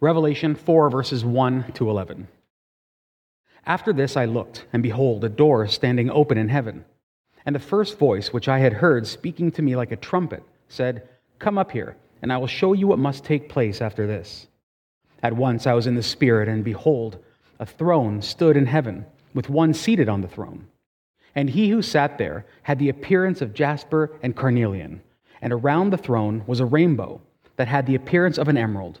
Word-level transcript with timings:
Revelation 0.00 0.54
4, 0.54 0.90
verses 0.90 1.24
1 1.24 1.72
to 1.72 1.88
11. 1.88 2.28
After 3.64 3.94
this 3.94 4.14
I 4.14 4.26
looked, 4.26 4.66
and 4.70 4.82
behold, 4.82 5.24
a 5.24 5.30
door 5.30 5.66
standing 5.68 6.10
open 6.10 6.36
in 6.36 6.50
heaven. 6.50 6.84
And 7.46 7.54
the 7.54 7.60
first 7.60 7.98
voice 7.98 8.30
which 8.30 8.46
I 8.46 8.58
had 8.58 8.74
heard 8.74 9.06
speaking 9.06 9.50
to 9.52 9.62
me 9.62 9.74
like 9.74 9.92
a 9.92 9.96
trumpet 9.96 10.42
said, 10.68 11.08
Come 11.38 11.56
up 11.56 11.70
here, 11.70 11.96
and 12.20 12.30
I 12.30 12.36
will 12.36 12.46
show 12.46 12.74
you 12.74 12.86
what 12.86 12.98
must 12.98 13.24
take 13.24 13.48
place 13.48 13.80
after 13.80 14.06
this. 14.06 14.48
At 15.22 15.32
once 15.32 15.66
I 15.66 15.72
was 15.72 15.86
in 15.86 15.94
the 15.94 16.02
Spirit, 16.02 16.46
and 16.46 16.62
behold, 16.62 17.18
a 17.58 17.64
throne 17.64 18.20
stood 18.20 18.54
in 18.58 18.66
heaven, 18.66 19.06
with 19.32 19.48
one 19.48 19.72
seated 19.72 20.10
on 20.10 20.20
the 20.20 20.28
throne. 20.28 20.66
And 21.34 21.48
he 21.48 21.70
who 21.70 21.80
sat 21.80 22.18
there 22.18 22.44
had 22.64 22.78
the 22.78 22.90
appearance 22.90 23.40
of 23.40 23.54
jasper 23.54 24.12
and 24.22 24.36
carnelian, 24.36 25.00
and 25.40 25.54
around 25.54 25.88
the 25.88 25.96
throne 25.96 26.44
was 26.46 26.60
a 26.60 26.66
rainbow 26.66 27.22
that 27.56 27.68
had 27.68 27.86
the 27.86 27.94
appearance 27.94 28.36
of 28.36 28.48
an 28.48 28.58
emerald. 28.58 29.00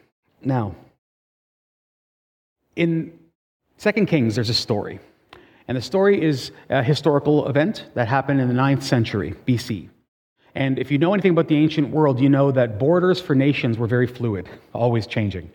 Now, 0.43 0.75
in 2.75 3.17
2 3.77 3.91
Kings, 4.05 4.35
there's 4.35 4.49
a 4.49 4.53
story. 4.53 4.99
And 5.67 5.77
the 5.77 5.81
story 5.81 6.21
is 6.21 6.51
a 6.69 6.83
historical 6.83 7.47
event 7.47 7.85
that 7.93 8.07
happened 8.07 8.41
in 8.41 8.47
the 8.47 8.53
9th 8.53 8.83
century 8.83 9.35
BC. 9.47 9.89
And 10.53 10.77
if 10.77 10.91
you 10.91 10.97
know 10.97 11.13
anything 11.13 11.31
about 11.31 11.47
the 11.47 11.55
ancient 11.55 11.89
world, 11.89 12.19
you 12.19 12.29
know 12.29 12.51
that 12.51 12.77
borders 12.77 13.21
for 13.21 13.35
nations 13.35 13.77
were 13.77 13.87
very 13.87 14.07
fluid, 14.07 14.49
always 14.73 15.07
changing. 15.07 15.49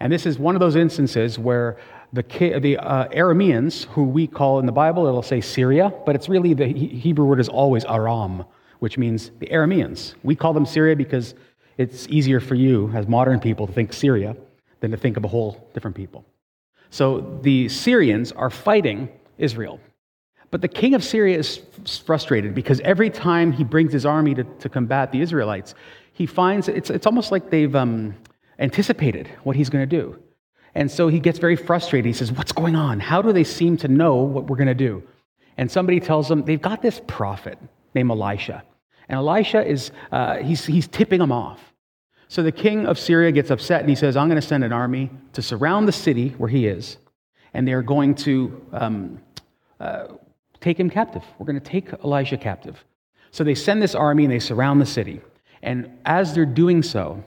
And 0.00 0.12
this 0.12 0.26
is 0.26 0.38
one 0.38 0.54
of 0.54 0.60
those 0.60 0.76
instances 0.76 1.38
where 1.38 1.76
the, 2.12 2.22
the 2.62 2.76
uh, 2.78 3.08
Arameans, 3.08 3.86
who 3.86 4.04
we 4.04 4.26
call 4.26 4.60
in 4.60 4.66
the 4.66 4.72
Bible, 4.72 5.06
it'll 5.06 5.22
say 5.22 5.40
Syria, 5.40 5.92
but 6.06 6.14
it's 6.14 6.28
really 6.28 6.54
the 6.54 6.66
Hebrew 6.66 7.24
word 7.24 7.40
is 7.40 7.48
always 7.48 7.84
Aram, 7.84 8.44
which 8.78 8.96
means 8.96 9.32
the 9.40 9.46
Arameans. 9.48 10.14
We 10.22 10.36
call 10.36 10.52
them 10.52 10.66
Syria 10.66 10.94
because 10.94 11.34
it's 11.78 12.06
easier 12.08 12.40
for 12.40 12.54
you 12.54 12.90
as 12.94 13.06
modern 13.06 13.40
people 13.40 13.66
to 13.66 13.72
think 13.72 13.92
Syria 13.92 14.36
than 14.80 14.90
to 14.90 14.96
think 14.96 15.16
of 15.16 15.24
a 15.24 15.28
whole 15.28 15.70
different 15.72 15.96
people. 15.96 16.24
So 16.90 17.38
the 17.42 17.68
Syrians 17.68 18.32
are 18.32 18.50
fighting 18.50 19.08
Israel. 19.38 19.80
But 20.50 20.62
the 20.62 20.68
king 20.68 20.94
of 20.94 21.04
Syria 21.04 21.38
is 21.38 21.60
frustrated 22.04 22.54
because 22.54 22.80
every 22.80 23.10
time 23.10 23.52
he 23.52 23.64
brings 23.64 23.92
his 23.92 24.06
army 24.06 24.34
to, 24.34 24.44
to 24.44 24.68
combat 24.68 25.12
the 25.12 25.20
Israelites, 25.20 25.74
he 26.12 26.26
finds 26.26 26.68
it's, 26.68 26.90
it's 26.90 27.06
almost 27.06 27.30
like 27.30 27.50
they've 27.50 27.74
um, 27.76 28.14
anticipated 28.58 29.28
what 29.44 29.56
he's 29.56 29.68
going 29.68 29.88
to 29.88 29.96
do. 29.96 30.18
And 30.74 30.90
so 30.90 31.08
he 31.08 31.20
gets 31.20 31.38
very 31.38 31.56
frustrated. 31.56 32.06
He 32.06 32.12
says, 32.12 32.32
What's 32.32 32.52
going 32.52 32.76
on? 32.76 33.00
How 33.00 33.20
do 33.20 33.32
they 33.32 33.44
seem 33.44 33.76
to 33.78 33.88
know 33.88 34.16
what 34.16 34.48
we're 34.48 34.56
going 34.56 34.68
to 34.68 34.74
do? 34.74 35.02
And 35.56 35.70
somebody 35.70 36.00
tells 36.00 36.30
him 36.30 36.44
they've 36.44 36.60
got 36.60 36.82
this 36.82 37.00
prophet 37.06 37.58
named 37.94 38.10
Elisha. 38.10 38.62
And 39.08 39.18
Elisha 39.18 39.66
is, 39.66 39.90
uh, 40.12 40.36
he's, 40.36 40.64
he's 40.64 40.86
tipping 40.86 41.18
them 41.18 41.32
off. 41.32 41.67
So 42.28 42.42
the 42.42 42.52
king 42.52 42.86
of 42.86 42.98
Syria 42.98 43.32
gets 43.32 43.50
upset 43.50 43.80
and 43.80 43.88
he 43.88 43.96
says, 43.96 44.16
I'm 44.16 44.28
going 44.28 44.40
to 44.40 44.46
send 44.46 44.62
an 44.62 44.72
army 44.72 45.10
to 45.32 45.42
surround 45.42 45.88
the 45.88 45.92
city 45.92 46.30
where 46.38 46.50
he 46.50 46.66
is, 46.66 46.98
and 47.54 47.66
they're 47.66 47.82
going 47.82 48.14
to 48.16 48.66
um, 48.72 49.20
uh, 49.80 50.08
take 50.60 50.78
him 50.78 50.90
captive. 50.90 51.24
We're 51.38 51.46
going 51.46 51.60
to 51.60 51.70
take 51.70 51.92
Elisha 52.04 52.36
captive. 52.36 52.84
So 53.30 53.44
they 53.44 53.54
send 53.54 53.82
this 53.82 53.94
army 53.94 54.24
and 54.24 54.32
they 54.32 54.38
surround 54.38 54.80
the 54.80 54.86
city. 54.86 55.20
And 55.62 55.98
as 56.04 56.34
they're 56.34 56.46
doing 56.46 56.82
so, 56.82 57.22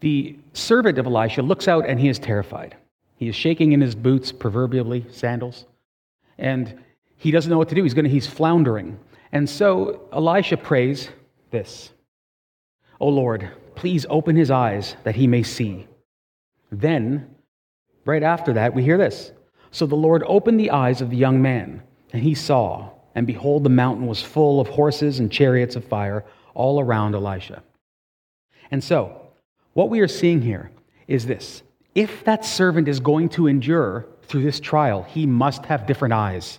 the 0.00 0.36
servant 0.52 0.98
of 0.98 1.06
Elisha 1.06 1.42
looks 1.42 1.68
out 1.68 1.86
and 1.88 1.98
he 1.98 2.08
is 2.08 2.18
terrified. 2.18 2.76
He 3.16 3.28
is 3.28 3.36
shaking 3.36 3.72
in 3.72 3.80
his 3.80 3.94
boots, 3.94 4.32
proverbially, 4.32 5.06
sandals, 5.10 5.66
and 6.38 6.82
he 7.16 7.30
doesn't 7.30 7.50
know 7.50 7.58
what 7.58 7.68
to 7.68 7.74
do. 7.74 7.82
He's, 7.82 7.94
going 7.94 8.04
to, 8.04 8.10
he's 8.10 8.26
floundering. 8.26 8.98
And 9.32 9.48
so 9.48 10.08
Elisha 10.12 10.56
prays 10.56 11.08
this 11.50 11.90
O 13.00 13.08
Lord, 13.08 13.50
please 13.74 14.06
open 14.08 14.36
his 14.36 14.50
eyes 14.50 14.96
that 15.04 15.16
he 15.16 15.26
may 15.26 15.42
see. 15.42 15.86
Then, 16.70 17.34
right 18.04 18.22
after 18.22 18.52
that, 18.54 18.74
we 18.74 18.82
hear 18.82 18.98
this. 18.98 19.32
So 19.70 19.86
the 19.86 19.94
Lord 19.94 20.22
opened 20.26 20.60
the 20.60 20.70
eyes 20.70 21.00
of 21.00 21.10
the 21.10 21.16
young 21.16 21.42
man, 21.42 21.82
and 22.12 22.22
he 22.22 22.34
saw, 22.34 22.90
and 23.14 23.26
behold, 23.26 23.64
the 23.64 23.70
mountain 23.70 24.06
was 24.06 24.22
full 24.22 24.60
of 24.60 24.68
horses 24.68 25.20
and 25.20 25.30
chariots 25.30 25.76
of 25.76 25.84
fire 25.84 26.24
all 26.54 26.80
around 26.80 27.14
Elisha. 27.14 27.62
And 28.70 28.82
so, 28.82 29.20
what 29.72 29.90
we 29.90 30.00
are 30.00 30.08
seeing 30.08 30.40
here 30.40 30.70
is 31.06 31.26
this 31.26 31.62
if 31.94 32.24
that 32.24 32.44
servant 32.44 32.88
is 32.88 33.00
going 33.00 33.28
to 33.30 33.46
endure 33.46 34.06
through 34.22 34.42
this 34.42 34.60
trial, 34.60 35.02
he 35.02 35.26
must 35.26 35.64
have 35.66 35.86
different 35.86 36.14
eyes. 36.14 36.58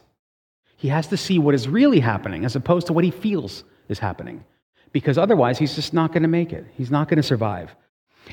He 0.77 0.89
has 0.89 1.07
to 1.07 1.17
see 1.17 1.39
what 1.39 1.55
is 1.55 1.67
really 1.67 1.99
happening 1.99 2.45
as 2.45 2.55
opposed 2.55 2.87
to 2.87 2.93
what 2.93 3.03
he 3.03 3.11
feels 3.11 3.63
is 3.87 3.99
happening 3.99 4.43
because 4.95 5.17
otherwise 5.17 5.57
he's 5.57 5.75
just 5.75 5.93
not 5.93 6.13
going 6.13 6.21
to 6.21 6.29
make 6.29 6.53
it. 6.53 6.63
He's 6.77 6.89
not 6.89 7.09
going 7.09 7.17
to 7.17 7.29
survive. 7.33 7.75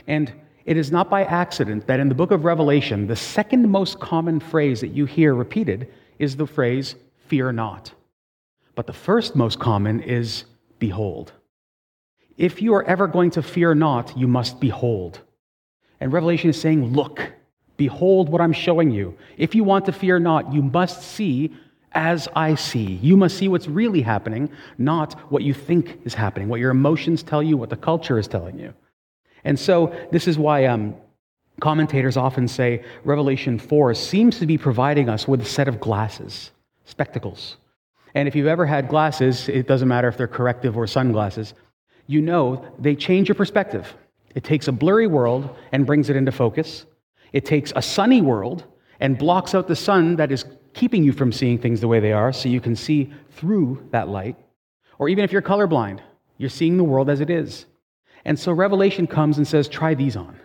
And 0.07 0.33
it 0.65 0.77
is 0.77 0.93
not 0.93 1.11
by 1.11 1.25
accident 1.25 1.89
that 1.89 1.99
in 1.99 2.09
the 2.09 2.15
book 2.15 2.31
of 2.31 2.45
Revelation, 2.45 3.09
the 3.09 3.17
second 3.17 3.69
most 3.69 3.99
common 3.99 4.39
phrase 4.39 4.81
that 4.81 4.95
you 4.95 5.05
hear 5.05 5.35
repeated 5.35 5.93
is 6.21 6.37
the 6.37 6.47
phrase, 6.47 6.95
fear 7.27 7.51
not. 7.51 7.91
But 8.77 8.87
the 8.87 8.93
first 8.93 9.35
most 9.35 9.59
common 9.59 10.03
is, 10.03 10.45
behold. 10.79 11.33
If 12.37 12.63
you 12.63 12.75
are 12.75 12.85
ever 12.85 13.09
going 13.09 13.33
to 13.33 13.43
fear 13.43 13.75
not, 13.75 14.17
you 14.17 14.29
must 14.29 14.61
behold. 14.61 15.19
And 15.99 16.13
Revelation 16.13 16.49
is 16.49 16.61
saying, 16.61 16.93
look, 16.93 17.29
behold 17.77 18.29
what 18.29 18.41
I'm 18.41 18.53
showing 18.53 18.93
you. 18.93 19.19
If 19.37 19.57
you 19.57 19.65
want 19.65 19.87
to 19.87 19.93
fear 19.93 20.21
not, 20.21 20.55
you 20.55 20.63
must 20.63 21.03
see 21.03 21.57
as 21.95 22.29
I 22.35 22.55
see. 22.55 22.95
You 23.03 23.17
must 23.17 23.37
see 23.37 23.49
what's 23.49 23.69
really 23.69 24.03
happening, 24.03 24.51
not 24.79 25.15
what 25.31 25.43
you 25.43 25.55
think 25.55 26.01
is 26.05 26.15
happening, 26.15 26.49
what 26.49 26.61
your 26.61 26.71
emotions 26.71 27.23
tell 27.23 27.43
you, 27.43 27.57
what 27.57 27.71
the 27.71 27.77
culture 27.77 28.19
is 28.19 28.29
telling 28.29 28.59
you. 28.59 28.73
And 29.45 29.59
so, 29.59 29.95
this 30.13 30.29
is 30.29 30.39
why 30.39 30.67
um, 30.67 30.95
commentators 31.61 32.17
often 32.17 32.49
say 32.49 32.85
Revelation 33.05 33.59
4 33.59 33.95
seems 33.95 34.39
to 34.39 34.47
be 34.47 34.57
providing 34.59 35.09
us 35.09 35.27
with 35.27 35.41
a 35.43 35.45
set 35.45 35.69
of 35.69 35.81
glasses, 35.81 36.51
spectacles. 36.85 37.57
And 38.15 38.29
if 38.29 38.37
you've 38.37 38.47
ever 38.47 38.67
had 38.67 38.89
glasses, 38.89 39.49
it 39.49 39.67
doesn't 39.67 39.89
matter 39.89 40.09
if 40.09 40.17
they're 40.17 40.29
corrective 40.29 40.77
or 40.77 40.87
sunglasses, 40.87 41.55
you 42.07 42.21
know 42.21 42.65
they 42.79 42.95
change 42.95 43.29
your 43.29 43.35
perspective. 43.35 43.95
It 44.35 44.45
takes 44.45 44.69
a 44.69 44.73
blurry 44.73 45.07
world 45.07 45.49
and 45.73 45.87
brings 45.87 46.11
it 46.11 46.17
into 46.17 46.33
focus. 46.33 46.87
It 47.33 47.45
takes 47.45 47.73
a 47.75 47.83
sunny 47.83 48.21
world 48.21 48.65
and 49.01 49.19
blocks 49.19 49.55
out 49.55 49.69
the 49.69 49.77
sun 49.77 50.17
that 50.17 50.31
is 50.31 50.45
keeping 50.75 51.05
you 51.05 51.13
from 51.13 51.33
seeing 51.33 51.59
things 51.59 51.81
the 51.81 51.89
way 51.89 52.01
they 52.01 52.13
are 52.13 52.33
so 52.33 52.49
you 52.49 52.61
can 52.61 52.77
see 52.77 53.13
through 53.31 53.87
that 53.91 54.09
light. 54.09 54.37
Or 54.99 55.09
even 55.09 55.25
if 55.25 55.33
you're 55.33 55.43
colorblind, 55.43 56.01
you're 56.39 56.51
seeing 56.51 56.77
the 56.77 56.85
world 56.85 57.11
as 57.11 57.21
it 57.21 57.31
is. 57.31 57.67
And 58.25 58.39
so 58.39 58.53
Revelation 58.53 59.07
comes 59.07 59.37
and 59.37 59.47
says, 59.47 59.69
try 59.69 59.95
these 59.95 60.17
on. 60.17 60.39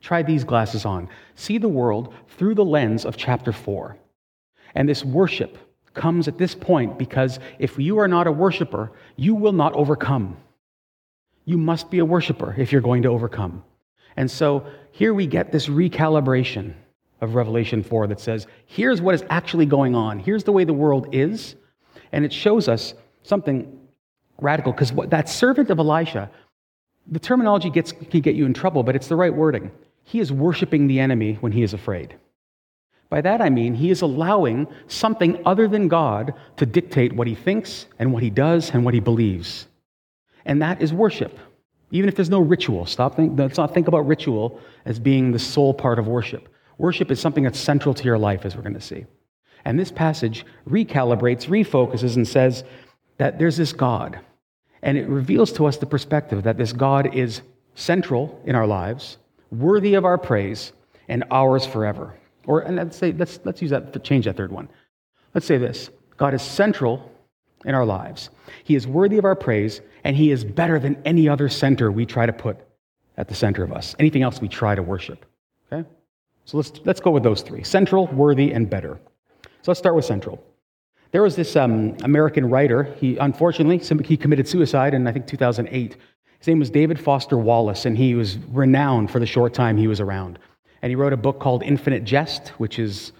Try 0.00 0.22
these 0.22 0.44
glasses 0.44 0.84
on. 0.84 1.08
See 1.34 1.58
the 1.58 1.68
world 1.68 2.14
through 2.28 2.54
the 2.54 2.64
lens 2.64 3.04
of 3.04 3.16
chapter 3.16 3.52
4. 3.52 3.96
And 4.74 4.88
this 4.88 5.04
worship 5.04 5.58
comes 5.94 6.28
at 6.28 6.38
this 6.38 6.54
point 6.54 6.98
because 6.98 7.38
if 7.58 7.78
you 7.78 7.98
are 7.98 8.08
not 8.08 8.26
a 8.26 8.32
worshiper, 8.32 8.92
you 9.16 9.34
will 9.34 9.52
not 9.52 9.72
overcome. 9.74 10.36
You 11.44 11.58
must 11.58 11.90
be 11.90 11.98
a 11.98 12.04
worshiper 12.04 12.54
if 12.56 12.72
you're 12.72 12.80
going 12.80 13.02
to 13.02 13.08
overcome. 13.08 13.64
And 14.16 14.30
so 14.30 14.66
here 14.92 15.14
we 15.14 15.26
get 15.26 15.52
this 15.52 15.68
recalibration 15.68 16.74
of 17.20 17.34
Revelation 17.34 17.82
4 17.82 18.06
that 18.08 18.20
says, 18.20 18.46
here's 18.66 19.00
what 19.00 19.14
is 19.14 19.24
actually 19.30 19.66
going 19.66 19.94
on. 19.94 20.18
Here's 20.18 20.44
the 20.44 20.52
way 20.52 20.64
the 20.64 20.72
world 20.72 21.08
is. 21.12 21.56
And 22.12 22.24
it 22.24 22.32
shows 22.32 22.68
us 22.68 22.94
something 23.22 23.78
radical 24.40 24.72
because 24.72 24.92
that 25.08 25.28
servant 25.28 25.70
of 25.70 25.78
Elisha, 25.78 26.30
the 27.06 27.18
terminology 27.18 27.70
gets, 27.70 27.92
can 27.92 28.20
get 28.20 28.34
you 28.34 28.46
in 28.46 28.54
trouble, 28.54 28.82
but 28.82 28.94
it's 28.94 29.08
the 29.08 29.16
right 29.16 29.34
wording. 29.34 29.70
He 30.04 30.20
is 30.20 30.32
worshiping 30.32 30.86
the 30.86 31.00
enemy 31.00 31.34
when 31.40 31.52
he 31.52 31.62
is 31.62 31.74
afraid. 31.74 32.16
By 33.10 33.20
that 33.22 33.40
I 33.40 33.48
mean 33.48 33.74
he 33.74 33.90
is 33.90 34.02
allowing 34.02 34.66
something 34.86 35.40
other 35.44 35.66
than 35.66 35.88
God 35.88 36.34
to 36.56 36.66
dictate 36.66 37.14
what 37.14 37.26
he 37.26 37.34
thinks 37.34 37.86
and 37.98 38.12
what 38.12 38.22
he 38.22 38.30
does 38.30 38.70
and 38.70 38.84
what 38.84 38.94
he 38.94 39.00
believes. 39.00 39.66
And 40.44 40.62
that 40.62 40.80
is 40.82 40.92
worship. 40.92 41.38
Even 41.90 42.08
if 42.08 42.16
there's 42.16 42.30
no 42.30 42.40
ritual, 42.40 42.84
stop 42.84 43.16
think, 43.16 43.38
let's 43.38 43.56
not 43.56 43.72
think 43.72 43.88
about 43.88 44.06
ritual 44.06 44.60
as 44.84 44.98
being 44.98 45.32
the 45.32 45.38
sole 45.38 45.72
part 45.72 45.98
of 45.98 46.06
worship. 46.06 46.48
Worship 46.78 47.10
is 47.10 47.20
something 47.20 47.44
that's 47.44 47.58
central 47.58 47.94
to 47.94 48.04
your 48.04 48.18
life, 48.18 48.44
as 48.44 48.56
we're 48.56 48.62
going 48.62 48.74
to 48.74 48.80
see. 48.80 49.04
And 49.64 49.78
this 49.78 49.90
passage 49.90 50.46
recalibrates, 50.68 51.46
refocuses, 51.46 52.16
and 52.16 52.26
says 52.26 52.64
that 53.18 53.38
there's 53.38 53.56
this 53.56 53.72
God. 53.72 54.18
And 54.82 54.96
it 54.96 55.08
reveals 55.08 55.52
to 55.54 55.66
us 55.66 55.76
the 55.76 55.86
perspective 55.86 56.44
that 56.44 56.56
this 56.56 56.72
God 56.72 57.14
is 57.14 57.42
central 57.74 58.40
in 58.44 58.54
our 58.54 58.66
lives, 58.66 59.18
worthy 59.50 59.94
of 59.94 60.04
our 60.04 60.18
praise, 60.18 60.72
and 61.08 61.24
ours 61.30 61.66
forever. 61.66 62.14
Or 62.46 62.60
and 62.60 62.76
let's 62.76 62.96
say, 62.96 63.12
let's, 63.12 63.40
let's 63.44 63.60
use 63.60 63.72
that 63.72 63.92
to 63.92 63.98
change 63.98 64.24
that 64.26 64.36
third 64.36 64.52
one. 64.52 64.68
Let's 65.34 65.46
say 65.46 65.58
this 65.58 65.90
God 66.16 66.34
is 66.34 66.42
central 66.42 67.12
in 67.64 67.74
our 67.74 67.84
lives. 67.84 68.30
He 68.64 68.76
is 68.76 68.86
worthy 68.86 69.18
of 69.18 69.24
our 69.24 69.34
praise, 69.34 69.80
and 70.04 70.16
He 70.16 70.30
is 70.30 70.44
better 70.44 70.78
than 70.78 71.00
any 71.04 71.28
other 71.28 71.48
center 71.48 71.90
we 71.90 72.06
try 72.06 72.26
to 72.26 72.32
put 72.32 72.56
at 73.16 73.28
the 73.28 73.34
center 73.34 73.64
of 73.64 73.72
us, 73.72 73.96
anything 73.98 74.22
else 74.22 74.40
we 74.40 74.48
try 74.48 74.74
to 74.74 74.82
worship. 74.82 75.26
Okay? 75.72 75.88
So 76.48 76.56
let's, 76.56 76.72
let's 76.86 77.00
go 77.00 77.10
with 77.10 77.22
those 77.22 77.42
three 77.42 77.62
central, 77.62 78.06
worthy, 78.06 78.52
and 78.52 78.70
better. 78.70 78.98
So 79.42 79.70
let's 79.70 79.78
start 79.78 79.94
with 79.94 80.06
central. 80.06 80.42
There 81.10 81.20
was 81.20 81.36
this 81.36 81.56
um, 81.56 81.94
American 82.02 82.48
writer. 82.48 82.84
He 82.98 83.18
unfortunately 83.18 83.76
he 84.02 84.16
committed 84.16 84.48
suicide 84.48 84.94
in 84.94 85.06
I 85.06 85.12
think 85.12 85.26
2008. 85.26 85.96
His 86.38 86.46
name 86.46 86.58
was 86.58 86.70
David 86.70 86.98
Foster 86.98 87.36
Wallace, 87.36 87.84
and 87.84 87.98
he 87.98 88.14
was 88.14 88.38
renowned 88.48 89.10
for 89.10 89.18
the 89.18 89.26
short 89.26 89.52
time 89.52 89.76
he 89.76 89.88
was 89.88 90.00
around. 90.00 90.38
And 90.80 90.90
he 90.90 90.96
wrote 90.96 91.12
a 91.12 91.18
book 91.18 91.38
called 91.38 91.62
Infinite 91.62 92.04
Jest, 92.04 92.48
which 92.56 92.78
is 92.78 93.12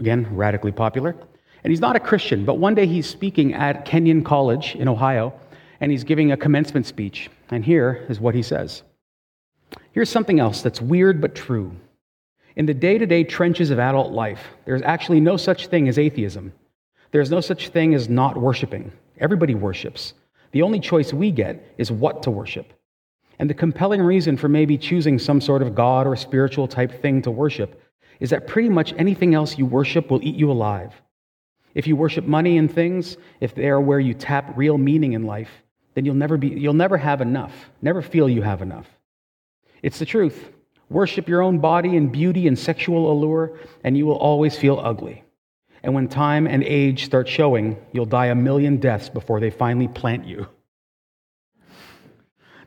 again 0.00 0.26
radically 0.34 0.72
popular. 0.72 1.14
And 1.62 1.70
he's 1.70 1.80
not 1.80 1.94
a 1.94 2.00
Christian, 2.00 2.44
but 2.44 2.58
one 2.58 2.74
day 2.74 2.86
he's 2.86 3.08
speaking 3.08 3.54
at 3.54 3.84
Kenyon 3.84 4.24
College 4.24 4.74
in 4.74 4.88
Ohio, 4.88 5.32
and 5.78 5.92
he's 5.92 6.02
giving 6.02 6.32
a 6.32 6.36
commencement 6.36 6.86
speech. 6.86 7.30
And 7.50 7.64
here 7.64 8.04
is 8.08 8.18
what 8.18 8.34
he 8.34 8.42
says. 8.42 8.82
Here's 9.92 10.10
something 10.10 10.40
else 10.40 10.60
that's 10.60 10.80
weird 10.80 11.20
but 11.20 11.36
true. 11.36 11.70
In 12.56 12.66
the 12.66 12.74
day 12.74 12.98
to 12.98 13.06
day 13.06 13.24
trenches 13.24 13.70
of 13.70 13.78
adult 13.78 14.12
life, 14.12 14.42
there's 14.64 14.82
actually 14.82 15.20
no 15.20 15.36
such 15.36 15.66
thing 15.66 15.88
as 15.88 15.98
atheism. 15.98 16.52
There's 17.10 17.30
no 17.30 17.40
such 17.40 17.68
thing 17.68 17.94
as 17.94 18.08
not 18.08 18.36
worshiping. 18.36 18.92
Everybody 19.18 19.54
worships. 19.54 20.14
The 20.52 20.62
only 20.62 20.78
choice 20.80 21.12
we 21.12 21.30
get 21.30 21.74
is 21.78 21.90
what 21.90 22.22
to 22.24 22.30
worship. 22.30 22.72
And 23.40 23.50
the 23.50 23.54
compelling 23.54 24.00
reason 24.00 24.36
for 24.36 24.48
maybe 24.48 24.78
choosing 24.78 25.18
some 25.18 25.40
sort 25.40 25.62
of 25.62 25.74
God 25.74 26.06
or 26.06 26.14
spiritual 26.14 26.68
type 26.68 27.02
thing 27.02 27.22
to 27.22 27.30
worship 27.30 27.82
is 28.20 28.30
that 28.30 28.46
pretty 28.46 28.68
much 28.68 28.94
anything 28.96 29.34
else 29.34 29.58
you 29.58 29.66
worship 29.66 30.10
will 30.10 30.22
eat 30.22 30.36
you 30.36 30.50
alive. 30.50 30.92
If 31.74 31.88
you 31.88 31.96
worship 31.96 32.24
money 32.24 32.58
and 32.58 32.72
things, 32.72 33.16
if 33.40 33.54
they 33.54 33.68
are 33.68 33.80
where 33.80 33.98
you 33.98 34.14
tap 34.14 34.56
real 34.56 34.78
meaning 34.78 35.14
in 35.14 35.24
life, 35.24 35.50
then 35.94 36.04
you'll 36.04 36.14
never, 36.14 36.36
be, 36.36 36.48
you'll 36.48 36.72
never 36.72 36.96
have 36.96 37.20
enough, 37.20 37.52
never 37.82 38.00
feel 38.00 38.28
you 38.28 38.42
have 38.42 38.62
enough. 38.62 38.86
It's 39.82 39.98
the 39.98 40.06
truth. 40.06 40.52
Worship 40.94 41.28
your 41.28 41.42
own 41.42 41.58
body 41.58 41.96
and 41.96 42.12
beauty 42.12 42.46
and 42.46 42.56
sexual 42.56 43.10
allure, 43.10 43.58
and 43.82 43.98
you 43.98 44.06
will 44.06 44.14
always 44.14 44.56
feel 44.56 44.78
ugly. 44.78 45.24
And 45.82 45.92
when 45.92 46.06
time 46.06 46.46
and 46.46 46.62
age 46.62 47.04
start 47.04 47.28
showing, 47.28 47.76
you'll 47.92 48.06
die 48.06 48.26
a 48.26 48.34
million 48.36 48.76
deaths 48.76 49.08
before 49.08 49.40
they 49.40 49.50
finally 49.50 49.88
plant 49.88 50.24
you. 50.24 50.46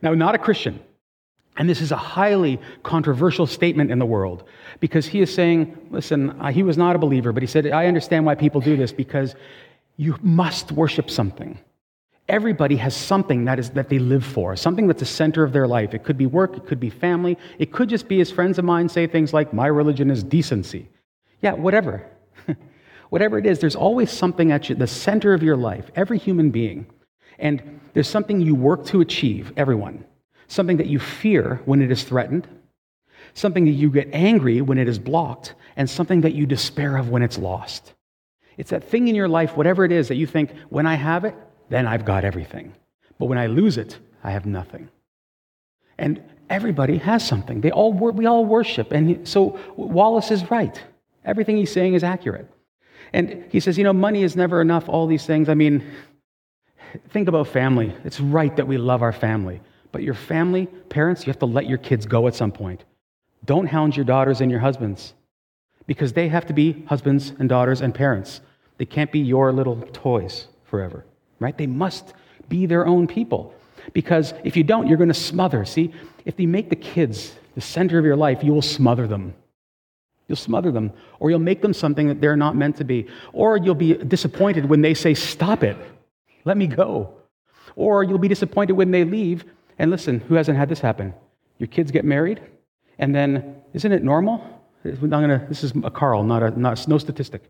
Now, 0.02 0.14
not 0.14 0.36
a 0.36 0.38
Christian, 0.38 0.82
and 1.56 1.70
this 1.70 1.80
is 1.80 1.94
a 1.94 1.96
highly 1.96 2.60
controversial 2.84 3.48
statement 3.48 3.92
in 3.92 3.98
the 3.98 4.06
world 4.06 4.44
because 4.82 5.06
he 5.06 5.22
is 5.22 5.34
saying, 5.34 5.88
listen, 5.90 6.38
he 6.52 6.64
was 6.64 6.78
not 6.78 6.98
a 6.98 7.00
believer, 7.00 7.32
but 7.32 7.42
he 7.42 7.48
said, 7.48 7.66
I 7.68 7.88
understand 7.88 8.26
why 8.26 8.36
people 8.36 8.60
do 8.60 8.76
this 8.76 8.92
because 8.92 9.36
you 9.96 10.18
must 10.22 10.74
worship 10.74 11.10
something. 11.10 11.58
Everybody 12.30 12.76
has 12.76 12.96
something 12.96 13.46
that 13.46 13.58
is 13.58 13.70
that 13.72 13.88
they 13.88 14.00
live 14.00 14.26
for, 14.26 14.56
something 14.56 14.88
that's 14.88 15.00
the 15.00 15.06
center 15.06 15.44
of 15.44 15.54
their 15.54 15.68
life. 15.68 15.94
It 15.94 16.04
could 16.04 16.18
be 16.18 16.26
work, 16.26 16.58
it 16.58 16.66
could 16.66 16.80
be 16.80 16.90
family, 16.90 17.38
it 17.58 17.72
could 17.72 17.88
just 17.88 18.08
be 18.08 18.20
as 18.20 18.32
friends 18.32 18.60
of 18.60 18.66
mine 18.66 18.90
say 18.90 19.08
things 19.08 19.34
like, 19.34 19.54
My 19.54 19.68
religion 19.68 20.12
is 20.12 20.24
decency. 20.24 20.90
Yeah, 21.42 21.54
whatever. 21.54 22.06
whatever 23.10 23.38
it 23.38 23.46
is, 23.46 23.60
there's 23.60 23.76
always 23.76 24.12
something 24.12 24.52
at 24.52 24.70
you, 24.70 24.76
the 24.76 24.88
center 24.88 25.34
of 25.34 25.44
your 25.44 25.56
life, 25.56 25.90
every 25.96 26.18
human 26.18 26.52
being. 26.52 26.88
And 27.40 27.80
there's 27.94 28.10
something 28.10 28.42
you 28.42 28.56
work 28.56 28.86
to 28.88 29.02
achieve, 29.02 29.54
everyone. 29.56 30.04
Something 30.48 30.78
that 30.78 30.88
you 30.88 31.00
fear 31.00 31.62
when 31.66 31.82
it 31.82 31.92
is 31.92 32.04
threatened, 32.04 32.48
something 33.34 33.66
that 33.66 33.72
you 33.72 33.90
get 33.90 34.10
angry 34.14 34.62
when 34.62 34.78
it 34.78 34.88
is 34.88 35.00
blocked, 35.00 35.56
and 35.76 35.90
something 35.90 36.22
that 36.22 36.34
you 36.34 36.46
despair 36.46 36.98
of 36.98 37.10
when 37.10 37.22
it's 37.22 37.38
lost. 37.38 37.94
It's 38.58 38.72
that 38.72 38.84
thing 38.84 39.08
in 39.08 39.16
your 39.16 39.28
life, 39.28 39.56
whatever 39.56 39.86
it 39.86 39.92
is, 39.92 40.08
that 40.08 40.16
you 40.16 40.26
think, 40.26 40.52
when 40.70 40.88
I 40.88 40.96
have 40.96 41.26
it, 41.26 41.36
then 41.70 41.88
I've 41.88 42.06
got 42.06 42.24
everything. 42.24 42.74
But 43.20 43.26
when 43.26 43.38
I 43.38 43.48
lose 43.48 43.78
it, 43.78 43.98
I 44.24 44.32
have 44.32 44.46
nothing. 44.46 44.90
And 45.98 46.22
everybody 46.50 46.98
has 46.98 47.28
something. 47.28 47.62
They 47.62 47.72
all, 47.72 47.94
we 47.94 48.26
all 48.26 48.46
worship. 48.46 48.92
And 48.92 49.28
so 49.28 49.60
Wallace 49.76 50.32
is 50.32 50.50
right. 50.50 50.82
Everything 51.26 51.58
he's 51.58 51.72
saying 51.72 51.94
is 51.94 52.04
accurate. 52.04 52.50
And 53.14 53.46
he 53.52 53.60
says, 53.60 53.78
you 53.78 53.84
know, 53.84 53.94
money 53.94 54.24
is 54.24 54.36
never 54.36 54.62
enough, 54.62 54.88
all 54.88 55.08
these 55.08 55.26
things. 55.26 55.50
I 55.50 55.54
mean, 55.56 55.84
think 57.10 57.28
about 57.28 57.48
family. 57.48 57.96
It's 58.04 58.20
right 58.20 58.56
that 58.56 58.68
we 58.68 58.78
love 58.78 59.02
our 59.02 59.14
family. 59.14 59.62
But 59.92 60.04
your 60.04 60.14
family, 60.14 60.68
parents, 60.90 61.26
you 61.26 61.32
have 61.32 61.40
to 61.40 61.46
let 61.46 61.68
your 61.68 61.78
kids 61.78 62.06
go 62.06 62.28
at 62.28 62.36
some 62.36 62.52
point. 62.52 62.84
Don't 63.46 63.68
hound 63.68 63.96
your 63.96 64.06
daughters 64.06 64.42
and 64.42 64.52
your 64.52 64.60
husbands 64.60 65.14
because 65.86 66.14
they 66.14 66.28
have 66.28 66.46
to 66.48 66.54
be 66.54 66.84
husbands 66.88 67.34
and 67.40 67.48
daughters 67.48 67.82
and 67.82 67.96
parents. 67.96 68.42
They 68.78 68.86
can't 68.86 69.12
be 69.12 69.20
your 69.20 69.54
little 69.54 69.82
toys 69.94 70.48
forever 70.66 71.06
right? 71.40 71.58
They 71.58 71.68
must 71.68 72.14
be 72.50 72.66
their 72.66 72.86
own 72.86 73.08
people. 73.08 73.54
Because 73.94 74.34
if 74.44 74.58
you 74.58 74.64
don't, 74.64 74.88
you're 74.88 74.98
going 74.98 75.08
to 75.10 75.14
smother. 75.14 75.66
See, 75.66 75.94
if 76.26 76.40
you 76.40 76.48
make 76.48 76.70
the 76.70 76.76
kids 76.76 77.36
the 77.56 77.62
center 77.62 77.98
of 77.98 78.06
your 78.06 78.16
life, 78.16 78.44
you 78.44 78.54
will 78.54 78.62
smother 78.62 79.08
them. 79.08 79.34
You'll 80.28 80.36
smother 80.36 80.72
them, 80.72 80.92
or 81.20 81.30
you'll 81.30 81.40
make 81.40 81.62
them 81.62 81.74
something 81.74 82.10
that 82.10 82.20
they're 82.20 82.36
not 82.36 82.56
meant 82.56 82.76
to 82.78 82.84
be. 82.84 83.08
Or 83.32 83.58
you'll 83.58 83.76
be 83.76 83.94
disappointed 83.94 84.66
when 84.66 84.82
they 84.82 84.94
say, 84.94 85.14
Stop 85.14 85.64
it, 85.64 85.78
let 86.44 86.58
me 86.58 86.68
go. 86.68 87.14
Or 87.76 88.04
you'll 88.04 88.18
be 88.18 88.28
disappointed 88.28 88.74
when 88.74 88.92
they 88.92 89.06
leave. 89.06 89.46
And 89.80 89.90
listen, 89.90 90.20
who 90.20 90.36
hasn't 90.36 90.58
had 90.58 90.68
this 90.68 90.80
happen? 90.80 91.14
Your 91.60 91.68
kids 91.68 91.92
get 91.92 92.04
married, 92.04 92.42
and 93.00 93.16
then, 93.16 93.56
isn't 93.74 93.92
it 93.92 94.04
normal? 94.04 94.44
Gonna, 94.84 95.46
this 95.50 95.64
is 95.64 95.74
a 95.84 95.92
Carl, 95.92 96.24
not 96.24 96.44
a, 96.44 96.60
not, 96.60 96.88
no 96.88 96.98
statistic. 96.98 97.44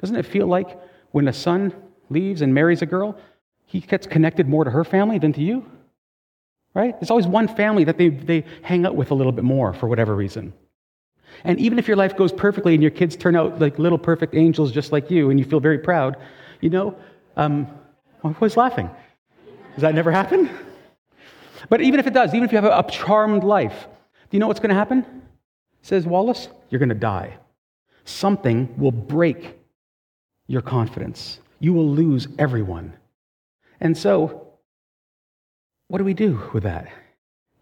Doesn't 0.00 0.16
it 0.16 0.26
feel 0.26 0.46
like 0.46 0.78
when 1.12 1.28
a 1.28 1.32
son 1.32 1.72
leaves 2.10 2.42
and 2.42 2.54
marries 2.54 2.82
a 2.82 2.86
girl, 2.86 3.16
he 3.66 3.80
gets 3.80 4.06
connected 4.06 4.48
more 4.48 4.64
to 4.64 4.70
her 4.70 4.84
family 4.84 5.18
than 5.18 5.32
to 5.32 5.40
you. 5.40 5.64
Right? 6.74 6.98
There's 6.98 7.10
always 7.10 7.26
one 7.26 7.48
family 7.48 7.84
that 7.84 7.98
they, 7.98 8.08
they 8.08 8.44
hang 8.62 8.84
out 8.84 8.96
with 8.96 9.10
a 9.10 9.14
little 9.14 9.32
bit 9.32 9.44
more 9.44 9.72
for 9.72 9.88
whatever 9.88 10.14
reason. 10.14 10.52
And 11.44 11.58
even 11.58 11.78
if 11.78 11.88
your 11.88 11.96
life 11.96 12.16
goes 12.16 12.32
perfectly 12.32 12.74
and 12.74 12.82
your 12.82 12.90
kids 12.90 13.16
turn 13.16 13.36
out 13.36 13.60
like 13.60 13.78
little 13.78 13.98
perfect 13.98 14.34
angels 14.34 14.72
just 14.72 14.92
like 14.92 15.10
you 15.10 15.30
and 15.30 15.38
you 15.38 15.44
feel 15.44 15.60
very 15.60 15.78
proud, 15.78 16.16
you 16.60 16.70
know, 16.70 16.96
um, 17.36 17.68
I'm 18.22 18.34
always 18.34 18.56
laughing. 18.56 18.90
Does 19.74 19.82
that 19.82 19.94
never 19.94 20.10
happen? 20.10 20.50
But 21.68 21.80
even 21.80 22.00
if 22.00 22.06
it 22.06 22.14
does, 22.14 22.34
even 22.34 22.44
if 22.44 22.52
you 22.52 22.58
have 22.58 22.64
a, 22.64 22.78
a 22.78 22.90
charmed 22.90 23.44
life, 23.44 23.86
do 24.30 24.36
you 24.36 24.38
know 24.38 24.46
what's 24.46 24.60
going 24.60 24.70
to 24.70 24.74
happen? 24.74 25.04
Says 25.82 26.06
Wallace, 26.06 26.48
you're 26.70 26.78
going 26.78 26.88
to 26.88 26.94
die. 26.94 27.36
Something 28.04 28.72
will 28.78 28.92
break 28.92 29.58
your 30.46 30.62
confidence 30.62 31.40
you 31.64 31.72
will 31.72 31.88
lose 31.88 32.28
everyone. 32.38 32.92
And 33.80 33.96
so, 33.96 34.48
what 35.88 35.96
do 35.96 36.04
we 36.04 36.12
do 36.12 36.50
with 36.52 36.64
that? 36.64 36.88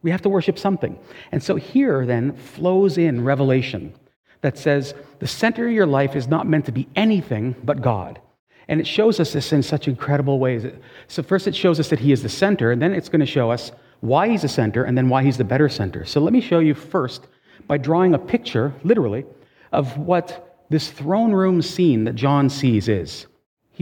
We 0.03 0.11
have 0.11 0.23
to 0.23 0.29
worship 0.29 0.59
something. 0.59 0.99
And 1.31 1.41
so, 1.41 1.55
here 1.55 2.05
then 2.05 2.37
flows 2.37 2.99
in 2.99 3.23
revelation 3.25 3.95
that 4.41 4.59
says 4.59 4.93
the 5.21 5.29
center 5.29 5.69
of 5.69 5.73
your 5.73 5.87
life 5.87 6.17
is 6.17 6.27
not 6.27 6.49
meant 6.49 6.67
to 6.67 6.73
be 6.73 6.89
anything 6.97 7.55
but 7.63 7.81
God. 7.81 8.21
And 8.67 8.81
it 8.81 8.89
shows 8.89 9.21
us 9.21 9.33
this 9.33 9.53
in 9.53 9.63
such 9.63 9.87
incredible 9.87 10.41
ways. 10.41 10.67
So, 11.07 11.23
first, 11.23 11.47
it 11.47 11.55
shows 11.55 11.79
us 11.79 11.89
that 11.91 12.01
He 12.01 12.11
is 12.11 12.25
the 12.25 12.29
center, 12.29 12.73
and 12.73 12.83
then 12.83 12.93
it's 12.93 13.09
going 13.09 13.21
to 13.21 13.37
show 13.39 13.53
us 13.53 13.71
why 14.01 14.29
He's 14.29 14.43
the 14.43 14.49
center, 14.49 14.83
and 14.83 14.99
then 14.99 15.09
why 15.11 15.23
He's 15.23 15.39
the 15.39 15.45
better 15.45 15.69
center. 15.69 16.05
So, 16.05 16.21
let 16.21 16.33
me 16.33 16.41
show 16.41 16.59
you 16.59 16.75
first 16.75 17.29
by 17.69 17.79
drawing 17.79 18.15
a 18.15 18.19
picture, 18.19 18.75
literally, 18.83 19.25
of 19.71 19.97
what 19.97 20.59
this 20.71 20.91
throne 20.91 21.33
room 21.33 21.63
scene 21.63 22.03
that 22.05 22.17
John 22.17 22.51
sees 22.51 22.89
is. 22.89 23.27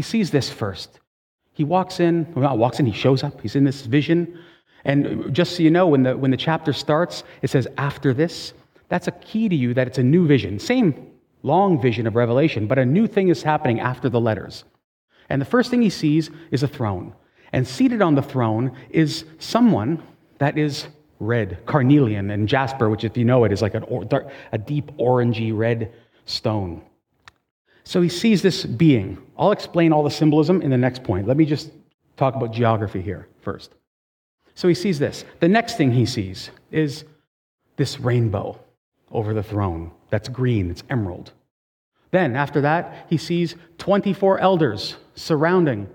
He 0.00 0.02
sees 0.02 0.30
this 0.30 0.48
first. 0.48 0.98
He 1.52 1.62
walks 1.62 2.00
in, 2.00 2.26
well, 2.32 2.42
not 2.42 2.56
walks 2.56 2.80
in, 2.80 2.86
he 2.86 2.92
shows 2.92 3.22
up. 3.22 3.38
He's 3.42 3.54
in 3.54 3.64
this 3.64 3.82
vision. 3.82 4.38
And 4.86 5.34
just 5.34 5.56
so 5.56 5.62
you 5.62 5.70
know, 5.70 5.88
when 5.88 6.04
the, 6.04 6.16
when 6.16 6.30
the 6.30 6.38
chapter 6.38 6.72
starts, 6.72 7.22
it 7.42 7.50
says, 7.50 7.68
after 7.76 8.14
this. 8.14 8.54
That's 8.88 9.08
a 9.08 9.10
key 9.10 9.50
to 9.50 9.54
you 9.54 9.74
that 9.74 9.86
it's 9.86 9.98
a 9.98 10.02
new 10.02 10.26
vision. 10.26 10.58
Same 10.58 11.10
long 11.42 11.82
vision 11.82 12.06
of 12.06 12.16
Revelation, 12.16 12.66
but 12.66 12.78
a 12.78 12.86
new 12.86 13.06
thing 13.06 13.28
is 13.28 13.42
happening 13.42 13.78
after 13.78 14.08
the 14.08 14.18
letters. 14.18 14.64
And 15.28 15.38
the 15.38 15.44
first 15.44 15.70
thing 15.70 15.82
he 15.82 15.90
sees 15.90 16.30
is 16.50 16.62
a 16.62 16.68
throne. 16.68 17.12
And 17.52 17.68
seated 17.68 18.00
on 18.00 18.14
the 18.14 18.22
throne 18.22 18.74
is 18.88 19.26
someone 19.38 20.02
that 20.38 20.56
is 20.56 20.86
red, 21.18 21.66
carnelian, 21.66 22.30
and 22.30 22.48
jasper, 22.48 22.88
which, 22.88 23.04
if 23.04 23.18
you 23.18 23.26
know 23.26 23.44
it, 23.44 23.52
is 23.52 23.60
like 23.60 23.74
an 23.74 23.82
or, 23.82 24.32
a 24.52 24.56
deep 24.56 24.92
orangey 24.96 25.54
red 25.54 25.92
stone. 26.24 26.80
So 27.90 28.00
he 28.00 28.08
sees 28.08 28.40
this 28.40 28.64
being. 28.64 29.18
I'll 29.36 29.50
explain 29.50 29.92
all 29.92 30.04
the 30.04 30.12
symbolism 30.12 30.62
in 30.62 30.70
the 30.70 30.76
next 30.76 31.02
point. 31.02 31.26
Let 31.26 31.36
me 31.36 31.44
just 31.44 31.72
talk 32.16 32.36
about 32.36 32.52
geography 32.52 33.02
here 33.02 33.26
first. 33.40 33.74
So 34.54 34.68
he 34.68 34.74
sees 34.74 35.00
this. 35.00 35.24
The 35.40 35.48
next 35.48 35.76
thing 35.76 35.90
he 35.90 36.06
sees 36.06 36.50
is 36.70 37.04
this 37.74 37.98
rainbow 37.98 38.60
over 39.10 39.34
the 39.34 39.42
throne 39.42 39.90
that's 40.08 40.28
green, 40.28 40.70
it's 40.70 40.84
emerald. 40.88 41.32
Then, 42.12 42.36
after 42.36 42.60
that, 42.60 43.06
he 43.10 43.16
sees 43.16 43.56
24 43.78 44.38
elders 44.38 44.94
surrounding 45.16 45.88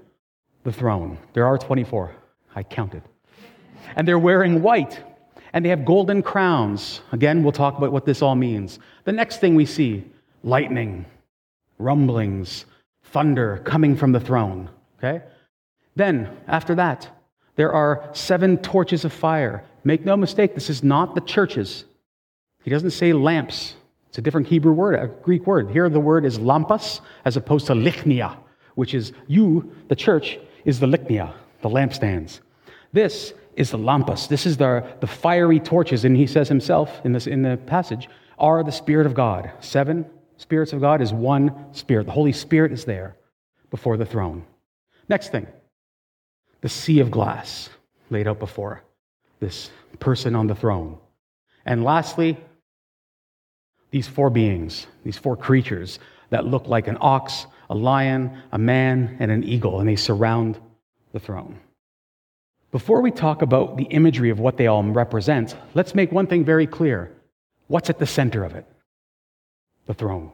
the 0.65 0.73
throne. 0.73 1.17
There 1.31 1.47
are 1.47 1.57
24. 1.57 2.13
I 2.57 2.63
counted. 2.63 3.03
And 3.95 4.05
they're 4.05 4.19
wearing 4.19 4.61
white, 4.61 5.01
and 5.53 5.63
they 5.63 5.69
have 5.69 5.85
golden 5.85 6.21
crowns. 6.21 6.99
Again, 7.13 7.41
we'll 7.41 7.53
talk 7.53 7.77
about 7.77 7.93
what 7.93 8.05
this 8.05 8.21
all 8.21 8.35
means. 8.35 8.79
The 9.05 9.13
next 9.13 9.39
thing 9.39 9.55
we 9.55 9.65
see 9.65 10.03
lightning, 10.43 11.05
rumblings, 11.77 12.65
thunder 13.03 13.61
coming 13.65 13.95
from 13.95 14.11
the 14.11 14.19
throne. 14.19 14.69
Okay? 14.97 15.23
Then, 15.95 16.29
after 16.47 16.75
that, 16.75 17.09
there 17.55 17.71
are 17.71 18.09
seven 18.13 18.57
torches 18.57 19.05
of 19.05 19.13
fire. 19.13 19.63
Make 19.83 20.05
no 20.05 20.17
mistake, 20.17 20.55
this 20.55 20.69
is 20.69 20.83
not 20.83 21.15
the 21.15 21.21
churches. 21.21 21.85
He 22.63 22.69
doesn't 22.69 22.91
say 22.91 23.13
lamps. 23.13 23.75
It's 24.09 24.17
a 24.17 24.21
different 24.21 24.47
Hebrew 24.47 24.73
word, 24.73 24.95
a 24.95 25.07
Greek 25.07 25.45
word. 25.45 25.71
Here 25.71 25.89
the 25.89 25.99
word 25.99 26.25
is 26.25 26.39
lampas 26.39 27.01
as 27.25 27.37
opposed 27.37 27.67
to 27.67 27.73
lichnia, 27.73 28.37
which 28.75 28.93
is 28.93 29.13
you, 29.27 29.71
the 29.87 29.95
church, 29.95 30.39
is 30.65 30.79
the 30.79 30.87
lichnia, 30.87 31.33
the 31.61 31.69
lampstands. 31.69 32.39
This 32.91 33.33
is 33.55 33.71
the 33.71 33.77
lampas. 33.77 34.27
This 34.27 34.45
is 34.45 34.57
the, 34.57 34.85
the 34.99 35.07
fiery 35.07 35.59
torches. 35.59 36.05
And 36.05 36.15
he 36.15 36.27
says 36.27 36.49
himself 36.49 37.01
in, 37.05 37.11
this, 37.11 37.27
in 37.27 37.41
the 37.41 37.57
passage, 37.57 38.09
are 38.39 38.63
the 38.63 38.71
Spirit 38.71 39.05
of 39.05 39.13
God. 39.13 39.51
Seven 39.59 40.05
spirits 40.37 40.73
of 40.73 40.81
God 40.81 41.01
is 41.01 41.13
one 41.13 41.73
Spirit. 41.73 42.05
The 42.05 42.11
Holy 42.11 42.31
Spirit 42.31 42.71
is 42.71 42.85
there 42.85 43.15
before 43.69 43.97
the 43.97 44.05
throne. 44.05 44.45
Next 45.07 45.31
thing, 45.31 45.47
the 46.61 46.69
sea 46.69 46.99
of 46.99 47.11
glass 47.11 47.69
laid 48.09 48.27
out 48.27 48.39
before 48.39 48.83
this 49.39 49.69
person 49.99 50.35
on 50.35 50.47
the 50.47 50.55
throne. 50.55 50.97
And 51.65 51.83
lastly, 51.83 52.37
these 53.91 54.07
four 54.07 54.29
beings, 54.29 54.87
these 55.03 55.17
four 55.17 55.37
creatures 55.37 55.99
that 56.29 56.45
look 56.45 56.67
like 56.67 56.87
an 56.87 56.97
ox, 57.01 57.45
a 57.69 57.75
lion, 57.75 58.41
a 58.51 58.57
man, 58.57 59.17
and 59.19 59.31
an 59.31 59.43
eagle, 59.43 59.79
and 59.79 59.87
they 59.87 59.95
surround 59.95 60.59
the 61.13 61.19
throne. 61.19 61.59
Before 62.71 63.01
we 63.01 63.11
talk 63.11 63.41
about 63.41 63.77
the 63.77 63.85
imagery 63.85 64.29
of 64.29 64.39
what 64.39 64.57
they 64.57 64.67
all 64.67 64.83
represent, 64.83 65.55
let's 65.75 65.95
make 65.95 66.11
one 66.11 66.27
thing 66.27 66.43
very 66.43 66.67
clear. 66.67 67.11
What's 67.67 67.89
at 67.89 67.99
the 67.99 68.05
center 68.05 68.43
of 68.43 68.53
it? 68.55 68.65
The 69.85 69.93
throne. 69.93 70.31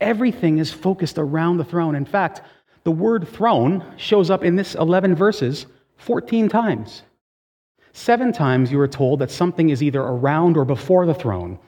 Everything 0.00 0.58
is 0.58 0.72
focused 0.72 1.18
around 1.18 1.58
the 1.58 1.64
throne. 1.64 1.94
In 1.94 2.04
fact, 2.04 2.42
the 2.84 2.90
word 2.90 3.28
throne 3.28 3.84
shows 3.96 4.30
up 4.30 4.44
in 4.44 4.56
this 4.56 4.74
11 4.74 5.14
verses 5.14 5.66
14 5.98 6.48
times. 6.48 7.02
Seven 7.92 8.32
times 8.32 8.70
you 8.70 8.80
are 8.80 8.88
told 8.88 9.18
that 9.18 9.30
something 9.30 9.70
is 9.70 9.82
either 9.82 10.00
around 10.00 10.56
or 10.56 10.64
before 10.64 11.06
the 11.06 11.14
throne. 11.14 11.58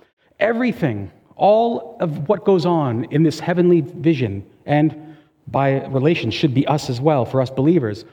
Everything, 0.41 1.11
all 1.37 1.97
of 2.01 2.29
what 2.29 2.45
goes 2.45 2.65
on 2.65 3.05
in 3.05 3.23
this 3.23 3.41
heavenly 3.41 3.81
vision, 3.81 4.47
and 4.65 5.17
by 5.49 5.85
relation 5.87 6.31
should 6.31 6.55
be 6.55 6.67
us 6.67 6.89
as 6.89 7.01
well, 7.01 7.25
for 7.25 7.41
us 7.41 7.51
believers, 7.51 8.05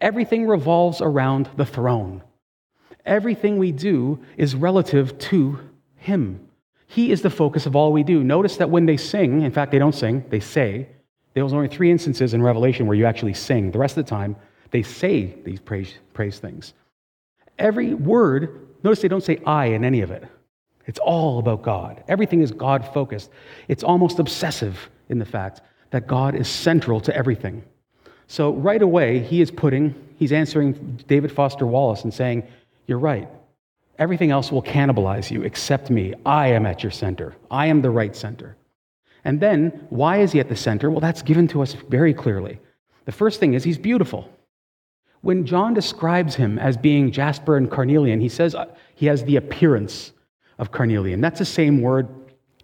everything 0.00 0.46
revolves 0.46 1.00
around 1.00 1.48
the 1.56 1.66
throne. 1.66 2.22
Everything 3.04 3.58
we 3.58 3.72
do 3.72 4.18
is 4.36 4.54
relative 4.54 5.18
to 5.18 5.58
Him. 5.96 6.47
He 6.90 7.12
is 7.12 7.20
the 7.20 7.30
focus 7.30 7.66
of 7.66 7.76
all 7.76 7.92
we 7.92 8.02
do. 8.02 8.24
Notice 8.24 8.56
that 8.56 8.70
when 8.70 8.86
they 8.86 8.96
sing, 8.96 9.42
in 9.42 9.52
fact, 9.52 9.72
they 9.72 9.78
don't 9.78 9.94
sing, 9.94 10.24
they 10.30 10.40
say. 10.40 10.88
There's 11.34 11.52
only 11.52 11.68
three 11.68 11.90
instances 11.90 12.32
in 12.32 12.42
Revelation 12.42 12.86
where 12.86 12.96
you 12.96 13.04
actually 13.04 13.34
sing. 13.34 13.70
The 13.70 13.78
rest 13.78 13.96
of 13.98 14.04
the 14.06 14.10
time, 14.10 14.34
they 14.70 14.82
say 14.82 15.36
these 15.44 15.60
praise, 15.60 15.94
praise 16.14 16.38
things. 16.38 16.72
Every 17.58 17.92
word, 17.92 18.68
notice 18.82 19.02
they 19.02 19.08
don't 19.08 19.22
say 19.22 19.38
I 19.44 19.66
in 19.66 19.84
any 19.84 20.00
of 20.00 20.10
it. 20.10 20.24
It's 20.86 20.98
all 20.98 21.38
about 21.38 21.60
God. 21.62 22.02
Everything 22.08 22.40
is 22.40 22.52
God 22.52 22.88
focused. 22.94 23.30
It's 23.68 23.84
almost 23.84 24.18
obsessive 24.18 24.88
in 25.10 25.18
the 25.18 25.26
fact 25.26 25.60
that 25.90 26.06
God 26.06 26.34
is 26.34 26.48
central 26.48 27.00
to 27.02 27.14
everything. 27.14 27.62
So 28.28 28.54
right 28.54 28.80
away, 28.80 29.20
he 29.20 29.42
is 29.42 29.50
putting, 29.50 29.94
he's 30.16 30.32
answering 30.32 31.02
David 31.06 31.30
Foster 31.30 31.66
Wallace 31.66 32.04
and 32.04 32.12
saying, 32.12 32.44
You're 32.86 32.98
right. 32.98 33.28
Everything 33.98 34.30
else 34.30 34.52
will 34.52 34.62
cannibalize 34.62 35.30
you 35.30 35.42
except 35.42 35.90
me. 35.90 36.14
I 36.24 36.48
am 36.48 36.66
at 36.66 36.82
your 36.82 36.92
center. 36.92 37.34
I 37.50 37.66
am 37.66 37.82
the 37.82 37.90
right 37.90 38.14
center. 38.14 38.56
And 39.24 39.40
then, 39.40 39.86
why 39.90 40.18
is 40.18 40.32
he 40.32 40.40
at 40.40 40.48
the 40.48 40.56
center? 40.56 40.90
Well, 40.90 41.00
that's 41.00 41.22
given 41.22 41.48
to 41.48 41.62
us 41.62 41.74
very 41.88 42.14
clearly. 42.14 42.60
The 43.06 43.12
first 43.12 43.40
thing 43.40 43.54
is 43.54 43.64
he's 43.64 43.78
beautiful. 43.78 44.30
When 45.22 45.44
John 45.44 45.74
describes 45.74 46.36
him 46.36 46.58
as 46.58 46.76
being 46.76 47.10
Jasper 47.10 47.56
and 47.56 47.70
Carnelian, 47.70 48.20
he 48.20 48.28
says 48.28 48.54
uh, 48.54 48.66
he 48.94 49.06
has 49.06 49.24
the 49.24 49.36
appearance 49.36 50.12
of 50.58 50.70
carnelian. 50.70 51.20
That's 51.20 51.38
the 51.38 51.44
same 51.44 51.80
word. 51.80 52.08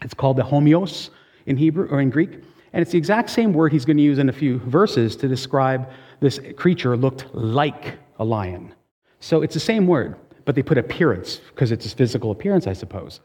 It's 0.03 0.15
called 0.15 0.37
the 0.37 0.43
homeos 0.43 1.11
in 1.47 1.57
Hebrew 1.57 1.89
or 1.89 2.01
in 2.01 2.11
Greek. 2.11 2.31
And 2.73 2.83
it's 2.83 2.91
the 2.91 2.99
exact 2.99 3.31
same 3.31 3.53
word 3.53 3.73
he's 3.73 3.85
going 3.85 3.97
to 3.97 4.03
use 4.03 4.19
in 4.19 4.29
a 4.29 4.33
few 4.33 4.59
verses 4.61 5.17
to 5.17 5.29
describe 5.29 5.91
this 6.21 6.41
creature 6.57 6.97
looked 6.97 7.33
like 7.35 7.95
a 8.19 8.25
lion. 8.25 8.75
So 9.21 9.43
it's 9.43 9.55
the 9.55 9.61
same 9.61 9.87
word, 9.87 10.17
but 10.45 10.55
they 10.55 10.63
put 10.63 10.79
appearance 10.79 11.41
because 11.55 11.73
it's 11.73 11.85
his 11.85 11.95
physical 11.95 12.31
appearance, 12.31 12.67
I 12.67 12.73
suppose. 12.73 13.21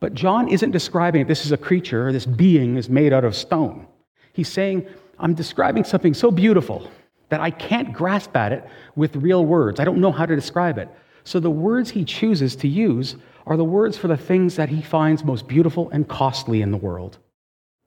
But 0.00 0.14
John 0.14 0.48
isn't 0.48 0.70
describing 0.70 1.26
this 1.26 1.44
is 1.44 1.52
a 1.52 1.56
creature, 1.56 2.12
this 2.12 2.26
being 2.26 2.76
is 2.76 2.88
made 2.88 3.12
out 3.12 3.24
of 3.24 3.36
stone. 3.36 3.86
He's 4.32 4.48
saying, 4.48 4.86
I'm 5.18 5.34
describing 5.34 5.84
something 5.84 6.14
so 6.14 6.30
beautiful 6.30 6.90
that 7.28 7.40
I 7.40 7.50
can't 7.50 7.92
grasp 7.92 8.36
at 8.36 8.52
it 8.52 8.66
with 8.96 9.16
real 9.16 9.44
words. 9.44 9.78
I 9.78 9.84
don't 9.84 10.00
know 10.00 10.12
how 10.12 10.26
to 10.26 10.34
describe 10.34 10.78
it. 10.78 10.88
So 11.24 11.38
the 11.38 11.50
words 11.50 11.90
he 11.90 12.04
chooses 12.04 12.56
to 12.56 12.68
use 12.68 13.16
are 13.46 13.56
the 13.56 13.64
words 13.64 13.96
for 13.96 14.08
the 14.08 14.16
things 14.16 14.56
that 14.56 14.68
he 14.68 14.82
finds 14.82 15.24
most 15.24 15.46
beautiful 15.46 15.90
and 15.90 16.08
costly 16.08 16.62
in 16.62 16.70
the 16.70 16.76
world 16.76 17.18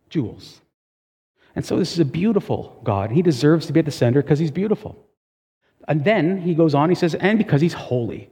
jewels. 0.10 0.62
And 1.56 1.66
so 1.66 1.78
this 1.78 1.92
is 1.92 2.00
a 2.00 2.06
beautiful 2.06 2.80
God. 2.84 3.12
He 3.12 3.22
deserves 3.22 3.66
to 3.68 3.74
be 3.74 3.80
at 3.80 3.86
the 3.86 3.92
center 3.92 4.22
because 4.22 4.40
he's 4.40 4.52
beautiful. 4.52 5.08
And 5.88 6.04
then 6.06 6.42
he 6.42 6.56
goes 6.56 6.74
on, 6.74 6.90
he 6.90 6.96
says, 6.96 7.16
and 7.16 7.38
because 7.38 7.62
he's 7.62 7.74
holy. 7.74 8.30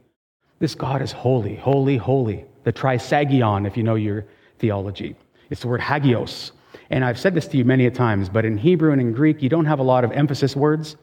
This 0.62 0.76
God 0.76 1.02
is 1.02 1.10
holy, 1.10 1.56
holy, 1.56 1.96
holy. 1.96 2.44
The 2.62 2.72
trisagion, 2.72 3.66
if 3.66 3.76
you 3.76 3.82
know 3.82 3.96
your 3.96 4.26
theology. 4.60 5.16
It's 5.50 5.62
the 5.62 5.66
word 5.66 5.80
hagios. 5.80 6.52
And 6.90 7.04
I've 7.04 7.18
said 7.18 7.34
this 7.34 7.48
to 7.48 7.56
you 7.56 7.64
many 7.64 7.86
a 7.86 7.90
times, 7.90 8.28
but 8.28 8.44
in 8.44 8.56
Hebrew 8.56 8.92
and 8.92 9.00
in 9.00 9.12
Greek, 9.12 9.42
you 9.42 9.48
don't 9.48 9.64
have 9.64 9.80
a 9.80 9.82
lot 9.82 10.04
of 10.04 10.12
emphasis 10.12 10.54
words. 10.54 10.94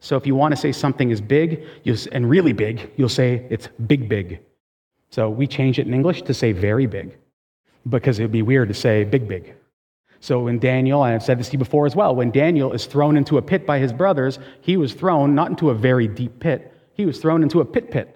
So 0.00 0.18
if 0.18 0.26
you 0.26 0.34
want 0.34 0.52
to 0.52 0.56
say 0.60 0.70
something 0.70 1.10
is 1.10 1.22
big 1.22 1.64
and 2.12 2.28
really 2.28 2.52
big, 2.52 2.90
you'll 2.96 3.08
say 3.08 3.46
it's 3.48 3.68
big, 3.86 4.06
big. 4.06 4.40
So 5.08 5.30
we 5.30 5.46
change 5.46 5.78
it 5.78 5.86
in 5.86 5.94
English 5.94 6.20
to 6.20 6.34
say 6.34 6.52
very 6.52 6.84
big 6.84 7.16
because 7.88 8.18
it 8.18 8.22
would 8.24 8.32
be 8.32 8.42
weird 8.42 8.68
to 8.68 8.74
say 8.74 9.02
big, 9.04 9.26
big. 9.26 9.54
So 10.20 10.46
in 10.48 10.58
Daniel, 10.58 11.02
and 11.04 11.14
I've 11.14 11.22
said 11.22 11.38
this 11.38 11.46
to 11.46 11.52
you 11.52 11.58
before 11.58 11.86
as 11.86 11.96
well, 11.96 12.14
when 12.14 12.32
Daniel 12.32 12.70
is 12.74 12.84
thrown 12.84 13.16
into 13.16 13.38
a 13.38 13.42
pit 13.42 13.64
by 13.64 13.78
his 13.78 13.94
brothers, 13.94 14.38
he 14.60 14.76
was 14.76 14.92
thrown 14.92 15.34
not 15.34 15.48
into 15.48 15.70
a 15.70 15.74
very 15.74 16.06
deep 16.06 16.38
pit, 16.38 16.70
he 16.92 17.06
was 17.06 17.18
thrown 17.18 17.42
into 17.42 17.62
a 17.62 17.64
pit 17.64 17.90
pit. 17.90 18.15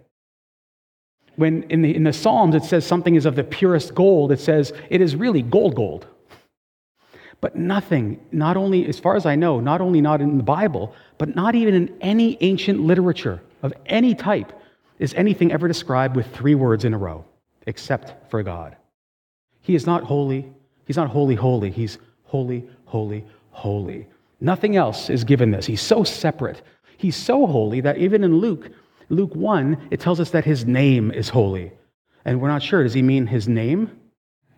When 1.40 1.62
in 1.70 1.80
the, 1.80 1.96
in 1.96 2.04
the 2.04 2.12
Psalms 2.12 2.54
it 2.54 2.64
says 2.64 2.86
something 2.86 3.14
is 3.14 3.24
of 3.24 3.34
the 3.34 3.42
purest 3.42 3.94
gold, 3.94 4.30
it 4.30 4.40
says 4.40 4.74
it 4.90 5.00
is 5.00 5.16
really 5.16 5.40
gold, 5.40 5.74
gold. 5.74 6.06
But 7.40 7.56
nothing, 7.56 8.20
not 8.30 8.58
only, 8.58 8.86
as 8.86 8.98
far 8.98 9.16
as 9.16 9.24
I 9.24 9.36
know, 9.36 9.58
not 9.58 9.80
only 9.80 10.02
not 10.02 10.20
in 10.20 10.36
the 10.36 10.42
Bible, 10.42 10.94
but 11.16 11.34
not 11.34 11.54
even 11.54 11.72
in 11.72 11.96
any 12.02 12.36
ancient 12.42 12.80
literature 12.80 13.40
of 13.62 13.72
any 13.86 14.14
type, 14.14 14.52
is 14.98 15.14
anything 15.14 15.50
ever 15.50 15.66
described 15.66 16.14
with 16.14 16.26
three 16.26 16.54
words 16.54 16.84
in 16.84 16.92
a 16.92 16.98
row, 16.98 17.24
except 17.66 18.30
for 18.30 18.42
God. 18.42 18.76
He 19.62 19.74
is 19.74 19.86
not 19.86 20.04
holy. 20.04 20.52
He's 20.84 20.98
not 20.98 21.08
holy, 21.08 21.36
holy. 21.36 21.70
He's 21.70 21.96
holy, 22.24 22.68
holy, 22.84 23.24
holy. 23.52 24.06
Nothing 24.42 24.76
else 24.76 25.08
is 25.08 25.24
given 25.24 25.52
this. 25.52 25.64
He's 25.64 25.80
so 25.80 26.04
separate. 26.04 26.60
He's 26.98 27.16
so 27.16 27.46
holy 27.46 27.80
that 27.80 27.96
even 27.96 28.24
in 28.24 28.40
Luke, 28.40 28.70
Luke 29.10 29.34
1, 29.34 29.88
it 29.90 30.00
tells 30.00 30.20
us 30.20 30.30
that 30.30 30.44
his 30.44 30.64
name 30.64 31.10
is 31.10 31.28
holy. 31.28 31.72
And 32.24 32.40
we're 32.40 32.48
not 32.48 32.62
sure. 32.62 32.82
Does 32.82 32.94
he 32.94 33.02
mean 33.02 33.26
his 33.26 33.48
name, 33.48 33.90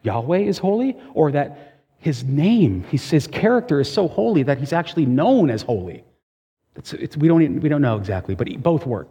Yahweh, 0.03 0.39
is 0.39 0.59
holy? 0.59 0.97
Or 1.15 1.33
that 1.33 1.81
his 1.99 2.23
name, 2.23 2.85
his 2.85 3.27
character 3.27 3.81
is 3.81 3.93
so 3.93 4.07
holy 4.09 4.43
that 4.45 4.59
he's 4.59 4.73
actually 4.73 5.07
known 5.07 5.51
as 5.51 5.63
holy? 5.63 6.05
It's, 6.77 6.93
it's, 6.93 7.17
we, 7.17 7.29
don't, 7.29 7.61
we 7.61 7.69
don't 7.69 7.83
know 7.83 7.97
exactly, 7.97 8.35
but 8.35 8.49
both 8.63 8.87
work. 8.87 9.11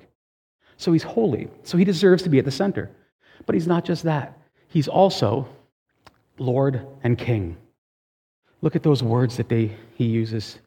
So 0.78 0.92
he's 0.92 1.04
holy. 1.04 1.50
So 1.64 1.78
he 1.78 1.86
deserves 1.86 2.24
to 2.24 2.30
be 2.30 2.40
at 2.40 2.46
the 2.46 2.52
center. 2.52 2.90
But 3.46 3.56
he's 3.56 3.68
not 3.68 3.84
just 3.86 4.04
that, 4.04 4.38
he's 4.68 4.88
also 4.88 5.48
Lord 6.38 6.86
and 7.04 7.18
King. 7.18 7.58
Look 8.62 8.76
at 8.76 8.84
those 8.84 9.02
words 9.02 9.38
that 9.38 9.50
they, 9.50 9.76
he 9.96 10.06
uses. 10.06 10.60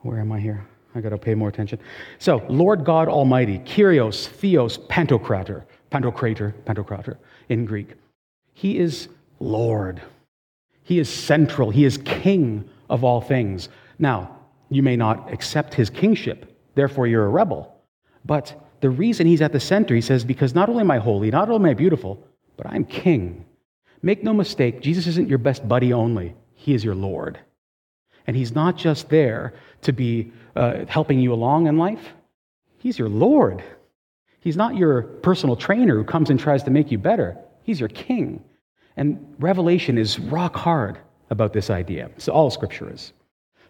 Where 0.00 0.18
am 0.18 0.32
I 0.32 0.40
here? 0.40 0.66
I 0.94 1.00
got 1.00 1.10
to 1.10 1.18
pay 1.18 1.34
more 1.34 1.48
attention. 1.48 1.80
So, 2.18 2.44
Lord 2.48 2.84
God 2.84 3.08
Almighty, 3.08 3.58
Kyrios, 3.60 4.26
Theos, 4.26 4.78
Pantocrator, 4.78 5.64
Pantocrator, 5.90 6.52
Pantocrator 6.64 7.16
in 7.48 7.64
Greek. 7.64 7.94
He 8.52 8.78
is 8.78 9.08
Lord. 9.40 10.00
He 10.82 10.98
is 10.98 11.12
central. 11.12 11.70
He 11.70 11.84
is 11.84 11.98
King 11.98 12.68
of 12.88 13.02
all 13.02 13.20
things. 13.20 13.68
Now, 13.98 14.38
you 14.70 14.82
may 14.82 14.96
not 14.96 15.32
accept 15.32 15.74
his 15.74 15.90
kingship, 15.90 16.56
therefore 16.74 17.06
you're 17.06 17.26
a 17.26 17.28
rebel. 17.30 17.74
But 18.24 18.54
the 18.80 18.90
reason 18.90 19.26
he's 19.26 19.42
at 19.42 19.52
the 19.52 19.60
center, 19.60 19.94
he 19.94 20.00
says, 20.00 20.24
because 20.24 20.54
not 20.54 20.68
only 20.68 20.80
am 20.80 20.90
I 20.90 20.98
holy, 20.98 21.30
not 21.30 21.48
only 21.48 21.70
am 21.70 21.70
I 21.70 21.74
beautiful, 21.74 22.26
but 22.56 22.66
I'm 22.66 22.84
king. 22.84 23.44
Make 24.02 24.22
no 24.22 24.34
mistake, 24.34 24.80
Jesus 24.80 25.06
isn't 25.06 25.28
your 25.28 25.38
best 25.38 25.66
buddy 25.68 25.92
only, 25.92 26.34
he 26.54 26.74
is 26.74 26.84
your 26.84 26.94
Lord. 26.94 27.38
And 28.26 28.36
he's 28.36 28.54
not 28.54 28.76
just 28.76 29.08
there 29.08 29.54
to 29.82 29.92
be 29.92 30.32
uh, 30.56 30.84
helping 30.86 31.20
you 31.20 31.32
along 31.32 31.66
in 31.66 31.78
life, 31.78 32.12
he's 32.78 32.98
your 32.98 33.08
Lord. 33.08 33.62
He's 34.40 34.56
not 34.58 34.76
your 34.76 35.02
personal 35.02 35.56
trainer 35.56 35.96
who 35.96 36.04
comes 36.04 36.28
and 36.28 36.38
tries 36.38 36.62
to 36.64 36.70
make 36.70 36.90
you 36.90 36.98
better, 36.98 37.36
he's 37.62 37.80
your 37.80 37.88
king. 37.88 38.44
And 38.96 39.34
Revelation 39.38 39.98
is 39.98 40.18
rock 40.18 40.54
hard 40.54 40.98
about 41.30 41.52
this 41.52 41.70
idea. 41.70 42.10
So 42.18 42.32
all 42.32 42.50
scripture 42.50 42.92
is. 42.92 43.12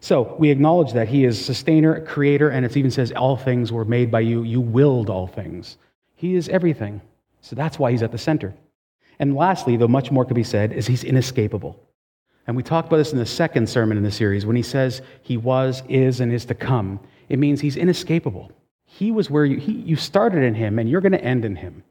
So 0.00 0.36
we 0.38 0.50
acknowledge 0.50 0.92
that 0.92 1.08
he 1.08 1.24
is 1.24 1.42
sustainer, 1.42 2.04
creator, 2.04 2.50
and 2.50 2.66
it 2.66 2.76
even 2.76 2.90
says 2.90 3.10
all 3.12 3.38
things 3.38 3.72
were 3.72 3.86
made 3.86 4.10
by 4.10 4.20
you. 4.20 4.42
You 4.42 4.60
willed 4.60 5.08
all 5.08 5.26
things. 5.26 5.78
He 6.14 6.34
is 6.34 6.48
everything. 6.50 7.00
So 7.40 7.56
that's 7.56 7.78
why 7.78 7.90
he's 7.90 8.02
at 8.02 8.12
the 8.12 8.18
center. 8.18 8.52
And 9.18 9.34
lastly, 9.34 9.76
though 9.76 9.88
much 9.88 10.10
more 10.10 10.24
could 10.26 10.34
be 10.34 10.44
said, 10.44 10.72
is 10.72 10.86
he's 10.86 11.04
inescapable. 11.04 11.80
And 12.46 12.56
we 12.56 12.62
talked 12.62 12.88
about 12.88 12.98
this 12.98 13.12
in 13.12 13.18
the 13.18 13.26
second 13.26 13.68
sermon 13.68 13.96
in 13.96 14.02
the 14.02 14.10
series 14.10 14.44
when 14.44 14.56
he 14.56 14.62
says 14.62 15.00
he 15.22 15.36
was, 15.36 15.82
is, 15.88 16.20
and 16.20 16.32
is 16.32 16.44
to 16.46 16.54
come. 16.54 17.00
It 17.28 17.38
means 17.38 17.60
he's 17.60 17.76
inescapable. 17.76 18.52
He 18.84 19.10
was 19.10 19.30
where 19.30 19.44
you, 19.44 19.58
he, 19.58 19.72
you 19.72 19.96
started 19.96 20.42
in 20.42 20.54
him, 20.54 20.78
and 20.78 20.88
you're 20.88 21.00
going 21.00 21.12
to 21.12 21.24
end 21.24 21.44
in 21.44 21.56
him. 21.56 21.82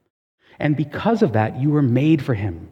And 0.60 0.78
because 0.78 1.24
of 1.24 1.34
that, 1.34 1.60
you 1.60 1.72
were 1.72 1.82
made 1.82 2.24
for 2.24 2.36
him. 2.36 2.72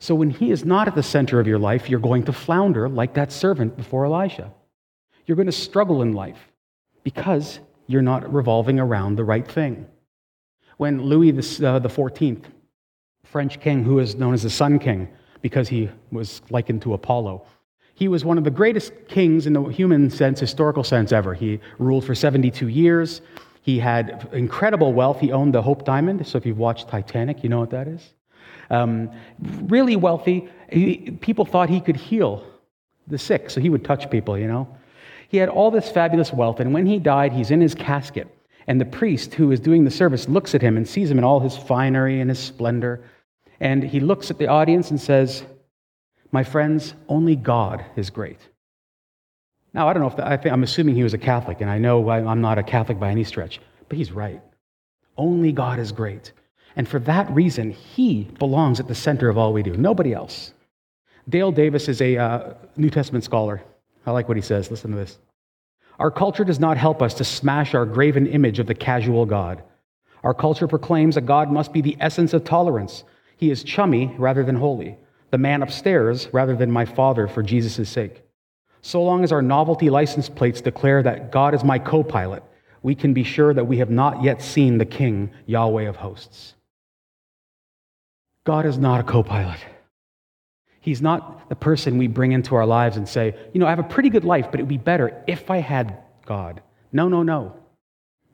So 0.00 0.14
when 0.14 0.30
he 0.30 0.50
is 0.50 0.64
not 0.64 0.88
at 0.88 0.94
the 0.94 1.02
center 1.02 1.38
of 1.38 1.46
your 1.46 1.58
life, 1.58 1.88
you're 1.88 2.00
going 2.00 2.24
to 2.24 2.32
flounder 2.32 2.88
like 2.88 3.14
that 3.14 3.30
servant 3.30 3.76
before 3.76 4.06
Elisha. 4.06 4.52
You're 5.26 5.36
going 5.36 5.46
to 5.46 5.52
struggle 5.52 6.02
in 6.02 6.12
life 6.12 6.38
because 7.04 7.60
you're 7.86 8.02
not 8.02 8.32
revolving 8.32 8.80
around 8.80 9.16
the 9.16 9.24
right 9.24 9.46
thing. 9.46 9.86
When 10.78 11.02
Louis 11.02 11.30
the, 11.32 11.68
uh, 11.68 11.78
the 11.78 11.88
14th, 11.88 12.44
French 13.24 13.60
king 13.60 13.84
who 13.84 13.98
is 13.98 14.14
known 14.16 14.34
as 14.34 14.42
the 14.42 14.50
Sun 14.50 14.78
King 14.78 15.08
because 15.42 15.68
he 15.68 15.90
was 16.10 16.42
likened 16.50 16.82
to 16.82 16.94
Apollo, 16.94 17.46
he 17.94 18.08
was 18.08 18.24
one 18.24 18.38
of 18.38 18.44
the 18.44 18.50
greatest 18.50 18.92
kings 19.08 19.46
in 19.46 19.52
the 19.52 19.62
human 19.64 20.08
sense, 20.08 20.40
historical 20.40 20.82
sense 20.82 21.12
ever. 21.12 21.34
He 21.34 21.60
ruled 21.78 22.04
for 22.04 22.14
72 22.14 22.68
years. 22.68 23.20
He 23.62 23.78
had 23.78 24.28
incredible 24.32 24.94
wealth. 24.94 25.20
He 25.20 25.32
owned 25.32 25.54
the 25.54 25.60
Hope 25.60 25.84
Diamond. 25.84 26.26
So 26.26 26.38
if 26.38 26.46
you've 26.46 26.58
watched 26.58 26.88
Titanic, 26.88 27.42
you 27.42 27.50
know 27.50 27.60
what 27.60 27.70
that 27.70 27.88
is. 27.88 28.14
Um, 28.70 29.10
really 29.64 29.96
wealthy. 29.96 30.48
He, 30.72 31.18
people 31.20 31.44
thought 31.44 31.68
he 31.68 31.80
could 31.80 31.96
heal 31.96 32.46
the 33.06 33.18
sick, 33.18 33.50
so 33.50 33.60
he 33.60 33.68
would 33.68 33.84
touch 33.84 34.10
people, 34.10 34.38
you 34.38 34.46
know. 34.46 34.66
He 35.28 35.36
had 35.36 35.48
all 35.48 35.70
this 35.70 35.90
fabulous 35.90 36.32
wealth, 36.32 36.60
and 36.60 36.72
when 36.72 36.86
he 36.86 36.98
died, 36.98 37.32
he's 37.32 37.50
in 37.50 37.60
his 37.60 37.74
casket. 37.74 38.28
And 38.66 38.80
the 38.80 38.84
priest 38.84 39.34
who 39.34 39.52
is 39.52 39.60
doing 39.60 39.84
the 39.84 39.90
service 39.90 40.28
looks 40.28 40.54
at 40.54 40.62
him 40.62 40.76
and 40.76 40.88
sees 40.88 41.10
him 41.10 41.18
in 41.18 41.24
all 41.24 41.40
his 41.40 41.56
finery 41.56 42.20
and 42.20 42.30
his 42.30 42.38
splendor. 42.38 43.02
And 43.60 43.82
he 43.82 44.00
looks 44.00 44.30
at 44.30 44.38
the 44.38 44.46
audience 44.46 44.90
and 44.90 45.00
says, 45.00 45.44
My 46.32 46.42
friends, 46.42 46.94
only 47.08 47.36
God 47.36 47.84
is 47.96 48.10
great. 48.10 48.38
Now, 49.72 49.88
I 49.88 49.92
don't 49.92 50.02
know 50.02 50.24
if 50.34 50.44
I 50.44 50.50
I'm 50.50 50.64
assuming 50.64 50.94
he 50.94 51.02
was 51.02 51.14
a 51.14 51.18
Catholic, 51.18 51.60
and 51.60 51.70
I 51.70 51.78
know 51.78 52.08
I'm 52.10 52.40
not 52.40 52.58
a 52.58 52.62
Catholic 52.62 52.98
by 52.98 53.10
any 53.10 53.24
stretch, 53.24 53.60
but 53.88 53.96
he's 53.98 54.10
right. 54.10 54.42
Only 55.16 55.52
God 55.52 55.78
is 55.78 55.92
great. 55.92 56.32
And 56.76 56.88
for 56.88 56.98
that 57.00 57.30
reason, 57.30 57.70
he 57.70 58.24
belongs 58.38 58.80
at 58.80 58.88
the 58.88 58.94
center 58.94 59.28
of 59.28 59.36
all 59.36 59.52
we 59.52 59.62
do, 59.62 59.76
nobody 59.76 60.12
else. 60.12 60.54
Dale 61.28 61.52
Davis 61.52 61.88
is 61.88 62.00
a 62.00 62.16
uh, 62.16 62.54
New 62.76 62.90
Testament 62.90 63.24
scholar. 63.24 63.62
I 64.06 64.10
like 64.12 64.28
what 64.28 64.36
he 64.36 64.42
says. 64.42 64.70
Listen 64.70 64.90
to 64.92 64.96
this. 64.96 65.18
Our 65.98 66.10
culture 66.10 66.44
does 66.44 66.58
not 66.58 66.78
help 66.78 67.02
us 67.02 67.14
to 67.14 67.24
smash 67.24 67.74
our 67.74 67.84
graven 67.84 68.26
image 68.26 68.58
of 68.58 68.66
the 68.66 68.74
casual 68.74 69.26
God. 69.26 69.62
Our 70.24 70.34
culture 70.34 70.66
proclaims 70.66 71.14
that 71.14 71.26
God 71.26 71.52
must 71.52 71.72
be 71.72 71.82
the 71.82 71.96
essence 72.00 72.32
of 72.32 72.44
tolerance. 72.44 73.04
He 73.40 73.50
is 73.50 73.64
chummy 73.64 74.14
rather 74.18 74.44
than 74.44 74.56
holy, 74.56 74.98
the 75.30 75.38
man 75.38 75.62
upstairs 75.62 76.28
rather 76.30 76.54
than 76.54 76.70
my 76.70 76.84
father 76.84 77.26
for 77.26 77.42
Jesus' 77.42 77.88
sake. 77.88 78.22
So 78.82 79.02
long 79.02 79.24
as 79.24 79.32
our 79.32 79.40
novelty 79.40 79.88
license 79.88 80.28
plates 80.28 80.60
declare 80.60 81.02
that 81.02 81.32
God 81.32 81.54
is 81.54 81.64
my 81.64 81.78
co 81.78 82.02
pilot, 82.02 82.42
we 82.82 82.94
can 82.94 83.14
be 83.14 83.24
sure 83.24 83.54
that 83.54 83.64
we 83.64 83.78
have 83.78 83.88
not 83.88 84.22
yet 84.22 84.42
seen 84.42 84.76
the 84.76 84.84
King, 84.84 85.30
Yahweh 85.46 85.88
of 85.88 85.96
hosts. 85.96 86.54
God 88.44 88.66
is 88.66 88.76
not 88.76 89.00
a 89.00 89.04
co 89.04 89.22
pilot. 89.22 89.60
He's 90.82 91.00
not 91.00 91.48
the 91.48 91.56
person 91.56 91.96
we 91.96 92.08
bring 92.08 92.32
into 92.32 92.54
our 92.56 92.66
lives 92.66 92.98
and 92.98 93.08
say, 93.08 93.34
you 93.54 93.60
know, 93.60 93.66
I 93.66 93.70
have 93.70 93.78
a 93.78 93.84
pretty 93.84 94.10
good 94.10 94.24
life, 94.24 94.48
but 94.50 94.60
it 94.60 94.64
would 94.64 94.68
be 94.68 94.76
better 94.76 95.24
if 95.26 95.50
I 95.50 95.58
had 95.58 95.96
God. 96.26 96.60
No, 96.92 97.08
no, 97.08 97.22
no. 97.22 97.56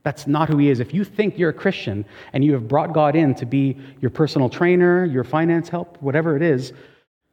That's 0.07 0.29
not 0.29 0.49
who 0.49 0.59
he 0.59 0.71
is. 0.71 0.79
If 0.79 0.95
you 0.95 1.03
think 1.03 1.37
you're 1.37 1.51
a 1.51 1.53
Christian 1.53 2.05
and 2.33 2.45
you 2.45 2.53
have 2.53 2.69
brought 2.69 2.93
God 2.93 3.17
in 3.17 3.35
to 3.35 3.45
be 3.45 3.77
your 4.01 4.13
personal 4.13 4.49
trainer, 4.49 5.05
your 5.05 5.25
finance 5.25 5.69
help, 5.69 6.01
whatever 6.01 6.37
it 6.37 6.43
is, 6.43 6.73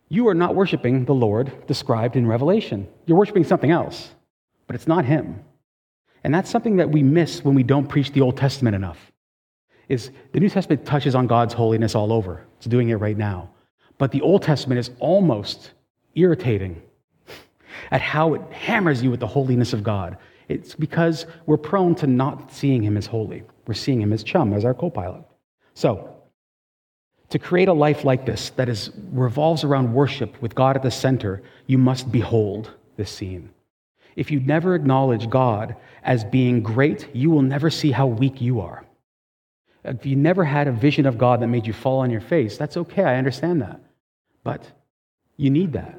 you 0.09 0.27
are 0.27 0.33
not 0.33 0.55
worshiping 0.55 1.05
the 1.05 1.13
Lord 1.13 1.67
described 1.67 2.15
in 2.15 2.25
Revelation. 2.25 2.87
You're 3.05 3.19
worshiping 3.19 3.43
something 3.43 3.69
else, 3.69 4.09
but 4.65 4.75
it's 4.75 4.87
not 4.87 5.05
him. 5.05 5.39
And 6.23 6.33
that's 6.33 6.49
something 6.49 6.77
that 6.77 6.89
we 6.89 7.03
miss 7.03 7.45
when 7.45 7.53
we 7.53 7.61
don't 7.61 7.85
preach 7.85 8.11
the 8.11 8.21
Old 8.21 8.37
Testament 8.37 8.75
enough. 8.75 9.11
Is 9.87 10.09
the 10.31 10.39
New 10.39 10.49
Testament 10.49 10.83
touches 10.83 11.13
on 11.13 11.27
God's 11.27 11.53
holiness 11.53 11.93
all 11.93 12.11
over. 12.11 12.43
It's 12.57 12.65
doing 12.65 12.89
it 12.89 12.95
right 12.95 13.15
now. 13.15 13.51
But 13.99 14.11
the 14.11 14.21
Old 14.21 14.41
Testament 14.41 14.79
is 14.79 14.89
almost 14.97 15.73
irritating 16.15 16.81
at 17.91 18.01
how 18.01 18.33
it 18.33 18.41
hammers 18.51 19.03
you 19.03 19.11
with 19.11 19.19
the 19.19 19.27
holiness 19.27 19.73
of 19.73 19.83
God. 19.83 20.17
It's 20.53 20.75
because 20.75 21.25
we're 21.45 21.57
prone 21.57 21.95
to 21.95 22.07
not 22.07 22.51
seeing 22.51 22.83
him 22.83 22.95
as 22.97 23.07
holy. 23.07 23.43
We're 23.65 23.73
seeing 23.73 24.01
him 24.01 24.13
as 24.13 24.23
chum, 24.23 24.53
as 24.53 24.65
our 24.65 24.73
co 24.73 24.89
pilot. 24.89 25.23
So, 25.73 26.15
to 27.29 27.39
create 27.39 27.67
a 27.67 27.73
life 27.73 28.03
like 28.03 28.25
this 28.25 28.51
that 28.51 28.69
is, 28.69 28.91
revolves 29.11 29.63
around 29.63 29.93
worship 29.93 30.39
with 30.41 30.53
God 30.53 30.75
at 30.75 30.83
the 30.83 30.91
center, 30.91 31.41
you 31.65 31.79
must 31.79 32.11
behold 32.11 32.71
this 32.95 33.09
scene. 33.09 33.49
If 34.15 34.29
you 34.29 34.39
never 34.39 34.75
acknowledge 34.75 35.27
God 35.29 35.75
as 36.03 36.23
being 36.23 36.61
great, 36.61 37.09
you 37.15 37.31
will 37.31 37.41
never 37.41 37.71
see 37.71 37.91
how 37.91 38.05
weak 38.05 38.39
you 38.39 38.61
are. 38.61 38.85
If 39.83 40.05
you 40.05 40.15
never 40.15 40.45
had 40.45 40.67
a 40.67 40.71
vision 40.71 41.07
of 41.07 41.17
God 41.17 41.41
that 41.41 41.47
made 41.47 41.65
you 41.65 41.73
fall 41.73 41.99
on 41.99 42.11
your 42.11 42.21
face, 42.21 42.57
that's 42.57 42.77
okay. 42.77 43.03
I 43.03 43.17
understand 43.17 43.61
that. 43.63 43.81
But 44.43 44.71
you 45.35 45.49
need 45.49 45.73
that. 45.73 45.97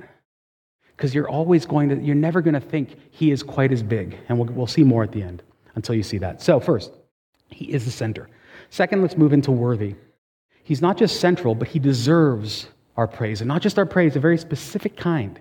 Because 0.96 1.14
you're 1.14 1.28
always 1.28 1.66
going 1.66 1.88
to, 1.88 1.96
you're 1.96 2.14
never 2.14 2.40
going 2.40 2.54
to 2.54 2.60
think 2.60 2.96
he 3.10 3.30
is 3.30 3.42
quite 3.42 3.72
as 3.72 3.82
big. 3.82 4.16
And 4.28 4.38
we'll, 4.38 4.48
we'll 4.48 4.66
see 4.66 4.84
more 4.84 5.02
at 5.02 5.12
the 5.12 5.22
end 5.22 5.42
until 5.74 5.94
you 5.94 6.02
see 6.02 6.18
that. 6.18 6.40
So, 6.40 6.60
first, 6.60 6.92
he 7.48 7.66
is 7.66 7.84
the 7.84 7.90
center. 7.90 8.28
Second, 8.70 9.02
let's 9.02 9.16
move 9.16 9.32
into 9.32 9.50
worthy. 9.50 9.96
He's 10.62 10.80
not 10.80 10.96
just 10.96 11.20
central, 11.20 11.54
but 11.54 11.68
he 11.68 11.78
deserves 11.78 12.68
our 12.96 13.06
praise. 13.06 13.40
And 13.40 13.48
not 13.48 13.62
just 13.62 13.78
our 13.78 13.86
praise, 13.86 14.16
a 14.16 14.20
very 14.20 14.38
specific 14.38 14.96
kind. 14.96 15.40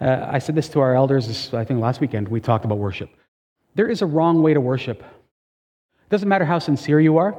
Uh, 0.00 0.26
I 0.28 0.38
said 0.38 0.54
this 0.54 0.68
to 0.70 0.80
our 0.80 0.94
elders, 0.94 1.52
I 1.54 1.64
think 1.64 1.80
last 1.80 2.00
weekend, 2.00 2.28
we 2.28 2.40
talked 2.40 2.64
about 2.64 2.78
worship. 2.78 3.10
There 3.74 3.88
is 3.88 4.02
a 4.02 4.06
wrong 4.06 4.42
way 4.42 4.54
to 4.54 4.60
worship. 4.60 5.00
It 5.00 6.10
doesn't 6.10 6.28
matter 6.28 6.44
how 6.44 6.58
sincere 6.58 7.00
you 7.00 7.16
are, 7.18 7.36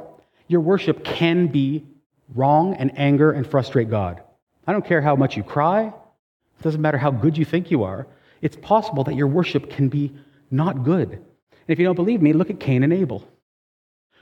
your 0.47 0.61
worship 0.61 1.03
can 1.03 1.47
be 1.47 1.85
wrong 2.33 2.75
and 2.75 2.97
anger 2.97 3.31
and 3.31 3.45
frustrate 3.45 3.89
God. 3.89 4.21
I 4.67 4.71
don't 4.71 4.85
care 4.85 5.01
how 5.01 5.15
much 5.15 5.37
you 5.37 5.43
cry, 5.43 5.93
it 6.59 6.63
doesn't 6.63 6.81
matter 6.81 6.97
how 6.97 7.11
good 7.11 7.37
you 7.37 7.45
think 7.45 7.71
you 7.71 7.83
are. 7.83 8.07
It's 8.41 8.55
possible 8.57 9.03
that 9.05 9.15
your 9.15 9.27
worship 9.27 9.69
can 9.69 9.89
be 9.89 10.13
not 10.51 10.83
good. 10.83 11.11
And 11.11 11.23
if 11.67 11.79
you 11.79 11.85
don't 11.85 11.95
believe 11.95 12.21
me, 12.21 12.33
look 12.33 12.49
at 12.49 12.59
Cain 12.59 12.83
and 12.83 12.93
Abel, 12.93 13.27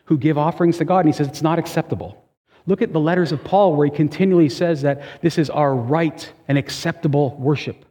who 0.05 0.17
give 0.17 0.37
offerings 0.37 0.77
to 0.77 0.85
God, 0.85 0.99
and 0.99 1.07
he 1.09 1.13
says 1.13 1.27
it's 1.27 1.41
not 1.41 1.59
acceptable. 1.59 2.23
Look 2.65 2.81
at 2.81 2.93
the 2.93 2.99
letters 2.99 3.31
of 3.31 3.43
Paul, 3.43 3.75
where 3.75 3.85
he 3.85 3.91
continually 3.91 4.49
says 4.49 4.81
that 4.83 5.01
this 5.21 5.37
is 5.37 5.49
our 5.49 5.75
right 5.75 6.31
and 6.47 6.57
acceptable 6.57 7.35
worship, 7.37 7.85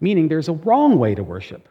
meaning 0.00 0.28
there's 0.28 0.48
a 0.48 0.52
wrong 0.52 0.98
way 0.98 1.14
to 1.14 1.22
worship. 1.22 1.68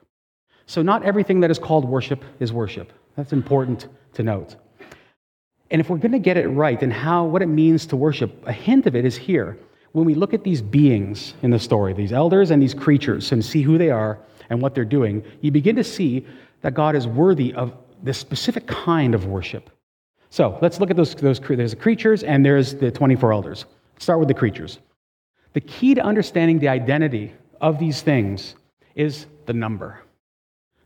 So, 0.65 0.82
not 0.82 1.03
everything 1.03 1.39
that 1.41 1.51
is 1.51 1.60
called 1.60 1.86
worship 1.86 2.23
is 2.39 2.51
worship. 2.51 2.91
That's 3.15 3.34
important 3.34 3.88
to 4.13 4.23
note. 4.23 4.55
And 5.71 5.79
if 5.79 5.89
we're 5.89 5.97
going 5.97 6.13
to 6.13 6.19
get 6.19 6.38
it 6.38 6.47
right 6.47 6.82
and 6.82 6.91
how 6.91 7.25
what 7.25 7.41
it 7.41 7.47
means 7.47 7.86
to 7.88 7.95
worship, 7.95 8.43
a 8.47 8.53
hint 8.53 8.88
of 8.88 8.95
it 8.95 9.05
is 9.05 9.15
here. 9.15 9.58
When 9.91 10.06
we 10.06 10.13
look 10.13 10.34
at 10.34 10.43
these 10.43 10.62
beings 10.62 11.34
in 11.41 11.52
the 11.52 11.60
story, 11.60 11.93
these 11.93 12.13
elders 12.13 12.52
and 12.52 12.62
these 12.62 12.73
creatures, 12.73 13.32
and 13.32 13.43
see 13.43 13.62
who 13.62 13.78
they 13.78 13.89
are 13.89 14.19
and 14.49 14.62
what 14.62 14.75
they're 14.75 14.86
doing, 14.86 15.23
you 15.41 15.52
begin 15.52 15.75
to 15.75 15.84
see 15.84 16.25
that 16.62 16.73
God 16.73 16.95
is 16.95 17.08
worthy 17.08 17.54
of 17.54 17.73
this 18.04 18.17
specific 18.17 18.67
kind 18.67 19.15
of 19.15 19.25
worship. 19.25 19.69
So 20.30 20.58
let's 20.62 20.80
look 20.80 20.91
at 20.91 20.95
those, 20.95 21.15
those 21.15 21.39
there's 21.39 21.71
the 21.71 21.78
creatures 21.78 22.23
and 22.23 22.45
there's 22.45 22.75
the 22.75 22.91
24 22.91 23.34
elders. 23.34 23.65
Start 23.97 24.19
with 24.19 24.28
the 24.28 24.34
creatures. 24.34 24.80
The 25.54 25.62
key 25.62 25.95
to 25.95 26.02
understanding 26.02 26.60
the 26.60 26.67
identity 26.67 27.34
of 27.60 27.80
these 27.80 28.02
things 28.02 28.56
is 28.95 29.25
the 29.47 29.54
number. 29.54 30.02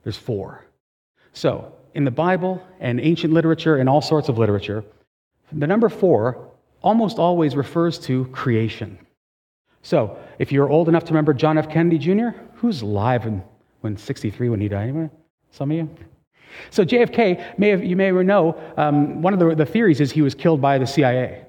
There's 0.04 0.18
four. 0.18 0.66
So, 1.34 1.74
in 1.94 2.06
the 2.06 2.12
Bible 2.12 2.66
and 2.80 3.00
ancient 3.00 3.34
literature 3.34 3.78
and 3.78 3.90
all 3.90 4.02
sorts 4.02 4.30
of 4.30 4.38
literature, 4.38 4.84
the 5.52 5.68
number 5.68 5.90
four 5.90 6.53
almost 6.84 7.18
always 7.18 7.56
refers 7.56 7.98
to 8.00 8.26
creation. 8.26 9.00
So, 9.82 10.18
if 10.40 10.52
you're 10.52 10.70
old 10.70 10.88
enough 10.88 11.04
to 11.06 11.12
remember 11.12 11.34
John 11.34 11.58
F. 11.58 11.70
Kennedy 11.70 11.98
Jr., 11.98 12.30
who's 12.56 12.82
alive 12.82 13.26
in, 13.26 13.44
when 13.82 13.98
63 13.98 14.50
when 14.50 14.62
he 14.62 14.68
died? 14.68 15.10
Some 15.52 15.72
of 15.72 15.78
you? 15.78 15.90
So 16.70 16.86
JFK, 16.86 17.58
may 17.58 17.70
have, 17.70 17.84
you 17.84 17.96
may 17.96 18.12
know, 18.12 18.60
um, 18.78 19.22
one 19.22 19.34
of 19.34 19.40
the, 19.40 19.56
the 19.56 19.66
theories 19.66 20.00
is 20.00 20.12
he 20.12 20.22
was 20.22 20.36
killed 20.36 20.62
by 20.62 20.78
the 20.78 20.88
CIA. 20.88 21.46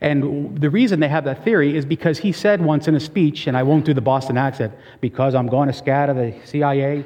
And 0.00 0.60
the 0.60 0.70
reason 0.70 1.00
they 1.00 1.08
have 1.08 1.24
that 1.24 1.44
theory 1.44 1.76
is 1.76 1.84
because 1.84 2.18
he 2.18 2.32
said 2.32 2.60
once 2.60 2.88
in 2.88 2.94
a 2.94 3.00
speech, 3.00 3.46
and 3.46 3.56
I 3.56 3.62
won't 3.62 3.84
do 3.84 3.94
the 3.94 4.00
Boston 4.00 4.36
accent, 4.36 4.74
because 5.00 5.34
I'm 5.34 5.46
going 5.46 5.68
to 5.68 5.72
scatter 5.72 6.12
the 6.12 6.34
CIA 6.46 7.04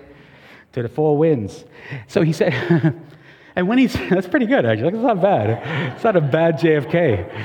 to 0.73 0.83
the 0.83 0.89
four 0.89 1.17
winds. 1.17 1.65
So 2.09 2.23
he 2.23 2.33
said, 2.33 2.53
and 3.59 3.67
when 3.67 3.77
he's, 3.77 3.93
that's 4.09 4.29
pretty 4.29 4.47
good 4.47 4.65
actually, 4.65 4.93
that's 4.93 5.03
not 5.03 5.21
bad. 5.21 5.95
It's 5.95 6.05
not 6.05 6.15
a 6.15 6.21
bad 6.21 6.59
JFK. 6.59 7.45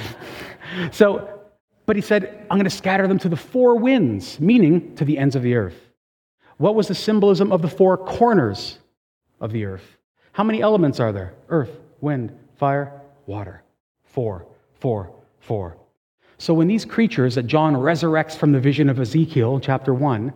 So, 0.92 1.42
but 1.88 1.96
he 1.96 2.02
said, 2.02 2.46
I'm 2.50 2.58
going 2.58 2.70
to 2.70 2.70
scatter 2.70 3.08
them 3.08 3.18
to 3.20 3.30
the 3.30 3.36
four 3.36 3.78
winds, 3.80 4.40
meaning 4.40 4.96
to 4.96 5.06
the 5.06 5.18
ends 5.18 5.36
of 5.36 5.42
the 5.42 5.56
earth. 5.56 5.76
What 6.58 6.76
was 6.76 6.88
the 6.88 6.96
symbolism 6.96 7.52
of 7.52 7.64
the 7.64 7.68
four 7.68 7.98
corners 7.98 8.78
of 9.42 9.52
the 9.52 9.66
earth? 9.66 9.98
How 10.34 10.44
many 10.44 10.62
elements 10.62 11.00
are 11.00 11.12
there? 11.12 11.34
Earth, 11.50 11.72
wind, 12.00 12.32
fire, 12.58 13.02
water. 13.26 13.64
Four, 14.04 14.46
four, 14.76 15.12
four. 15.40 15.78
So 16.38 16.54
when 16.54 16.68
these 16.68 16.86
creatures 16.86 17.36
that 17.36 17.48
John 17.48 17.74
resurrects 17.74 18.38
from 18.38 18.52
the 18.52 18.60
vision 18.60 18.88
of 18.88 19.00
Ezekiel, 19.00 19.60
chapter 19.60 19.96
1, 19.96 20.32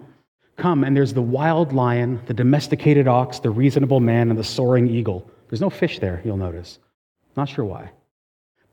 come 0.55 0.83
and 0.83 0.97
there's 0.97 1.13
the 1.13 1.21
wild 1.21 1.71
lion, 1.71 2.19
the 2.25 2.33
domesticated 2.33 3.07
ox, 3.07 3.39
the 3.39 3.51
reasonable 3.51 3.99
man, 3.99 4.31
and 4.31 4.39
the 4.39 4.43
soaring 4.43 4.87
eagle. 4.87 5.29
There's 5.49 5.61
no 5.61 5.69
fish 5.69 5.99
there, 5.99 6.21
you'll 6.23 6.37
notice. 6.37 6.79
Not 7.35 7.49
sure 7.49 7.65
why. 7.65 7.91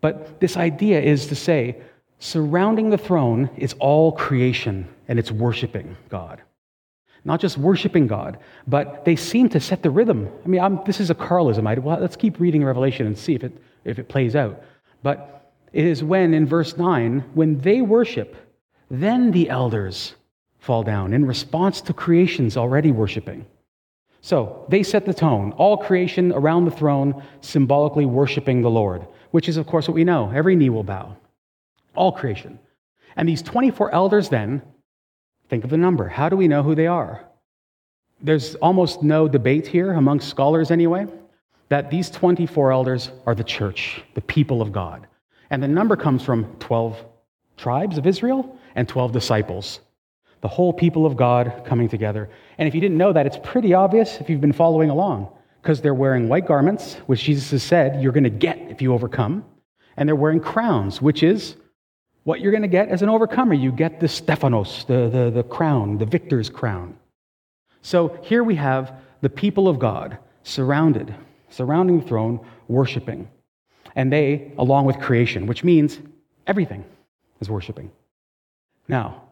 But 0.00 0.40
this 0.40 0.56
idea 0.56 1.00
is 1.00 1.28
to 1.28 1.34
say, 1.34 1.80
surrounding 2.18 2.90
the 2.90 2.98
throne 2.98 3.50
is 3.56 3.74
all 3.74 4.12
creation 4.12 4.88
and 5.08 5.18
it's 5.18 5.30
worshiping 5.30 5.96
God. 6.08 6.42
Not 7.24 7.40
just 7.40 7.56
worshiping 7.56 8.06
God, 8.06 8.38
but 8.66 9.04
they 9.04 9.16
seem 9.16 9.48
to 9.50 9.60
set 9.60 9.82
the 9.82 9.90
rhythm. 9.90 10.28
I 10.44 10.48
mean, 10.48 10.60
I'm, 10.60 10.80
this 10.84 11.00
is 11.00 11.10
a 11.10 11.14
Carlism. 11.14 11.66
I, 11.66 11.78
well, 11.78 11.98
let's 11.98 12.16
keep 12.16 12.38
reading 12.38 12.62
Revelation 12.62 13.06
and 13.06 13.16
see 13.16 13.34
if 13.34 13.44
it, 13.44 13.56
if 13.84 13.98
it 13.98 14.08
plays 14.08 14.36
out. 14.36 14.62
But 15.02 15.52
it 15.72 15.84
is 15.86 16.04
when, 16.04 16.34
in 16.34 16.46
verse 16.46 16.76
9, 16.76 17.24
when 17.34 17.60
they 17.60 17.80
worship, 17.80 18.36
then 18.90 19.30
the 19.30 19.48
elders 19.48 20.14
fall 20.58 20.82
down 20.82 21.12
in 21.12 21.26
response 21.26 21.80
to 21.82 21.92
creation's 21.92 22.56
already 22.56 22.92
worshiping. 22.92 23.46
So 24.24 24.64
they 24.70 24.82
set 24.82 25.04
the 25.04 25.12
tone, 25.12 25.52
all 25.58 25.76
creation 25.76 26.32
around 26.32 26.64
the 26.64 26.70
throne, 26.70 27.22
symbolically 27.42 28.06
worshiping 28.06 28.62
the 28.62 28.70
Lord, 28.70 29.06
which 29.32 29.50
is, 29.50 29.58
of 29.58 29.66
course, 29.66 29.86
what 29.86 29.94
we 29.94 30.02
know. 30.02 30.32
Every 30.34 30.56
knee 30.56 30.70
will 30.70 30.82
bow. 30.82 31.14
All 31.94 32.10
creation. 32.10 32.58
And 33.16 33.28
these 33.28 33.42
24 33.42 33.92
elders 33.94 34.30
then, 34.30 34.62
think 35.50 35.62
of 35.62 35.68
the 35.68 35.76
number. 35.76 36.08
How 36.08 36.30
do 36.30 36.36
we 36.36 36.48
know 36.48 36.62
who 36.62 36.74
they 36.74 36.86
are? 36.86 37.22
There's 38.22 38.54
almost 38.54 39.02
no 39.02 39.28
debate 39.28 39.66
here, 39.66 39.92
amongst 39.92 40.30
scholars 40.30 40.70
anyway, 40.70 41.06
that 41.68 41.90
these 41.90 42.08
24 42.08 42.72
elders 42.72 43.10
are 43.26 43.34
the 43.34 43.44
church, 43.44 44.02
the 44.14 44.22
people 44.22 44.62
of 44.62 44.72
God. 44.72 45.06
And 45.50 45.62
the 45.62 45.68
number 45.68 45.96
comes 45.96 46.22
from 46.22 46.46
12 46.60 46.96
tribes 47.58 47.98
of 47.98 48.06
Israel 48.06 48.58
and 48.74 48.88
12 48.88 49.12
disciples 49.12 49.80
the 50.44 50.48
whole 50.48 50.74
people 50.74 51.06
of 51.06 51.16
God 51.16 51.62
coming 51.64 51.88
together. 51.88 52.28
And 52.58 52.68
if 52.68 52.74
you 52.74 52.80
didn't 52.82 52.98
know 52.98 53.14
that, 53.14 53.24
it's 53.24 53.38
pretty 53.42 53.72
obvious 53.72 54.20
if 54.20 54.28
you've 54.28 54.42
been 54.42 54.52
following 54.52 54.90
along, 54.90 55.34
because 55.62 55.80
they're 55.80 55.94
wearing 55.94 56.28
white 56.28 56.46
garments, 56.46 56.96
which 57.06 57.22
Jesus 57.22 57.50
has 57.52 57.62
said 57.62 58.02
you're 58.02 58.12
going 58.12 58.24
to 58.24 58.28
get 58.28 58.58
if 58.70 58.82
you 58.82 58.92
overcome. 58.92 59.42
And 59.96 60.06
they're 60.06 60.14
wearing 60.14 60.40
crowns, 60.40 61.00
which 61.00 61.22
is 61.22 61.56
what 62.24 62.40
you're 62.40 62.50
going 62.50 62.60
to 62.60 62.68
get 62.68 62.90
as 62.90 63.00
an 63.00 63.08
overcomer. 63.08 63.54
You 63.54 63.72
get 63.72 64.00
the 64.00 64.06
Stephanos, 64.06 64.84
the, 64.86 65.08
the, 65.08 65.30
the 65.30 65.44
crown, 65.44 65.96
the 65.96 66.04
victor's 66.04 66.50
crown. 66.50 66.98
So 67.80 68.18
here 68.20 68.44
we 68.44 68.56
have 68.56 68.92
the 69.22 69.30
people 69.30 69.66
of 69.66 69.78
God 69.78 70.18
surrounded, 70.42 71.14
surrounding 71.48 72.00
the 72.00 72.06
throne, 72.06 72.38
worshiping. 72.68 73.30
And 73.96 74.12
they, 74.12 74.52
along 74.58 74.84
with 74.84 75.00
creation, 75.00 75.46
which 75.46 75.64
means 75.64 75.98
everything 76.46 76.84
is 77.40 77.48
worshiping. 77.48 77.90
Now, 78.88 79.22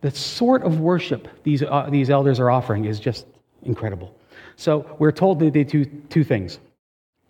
the 0.00 0.10
sort 0.10 0.62
of 0.62 0.80
worship 0.80 1.28
these, 1.42 1.62
uh, 1.62 1.88
these 1.90 2.10
elders 2.10 2.38
are 2.40 2.50
offering 2.50 2.84
is 2.84 3.00
just 3.00 3.26
incredible. 3.62 4.14
So 4.56 4.96
we're 4.98 5.12
told 5.12 5.38
that 5.40 5.52
they 5.52 5.64
do 5.64 5.84
two 5.84 6.24
things. 6.24 6.58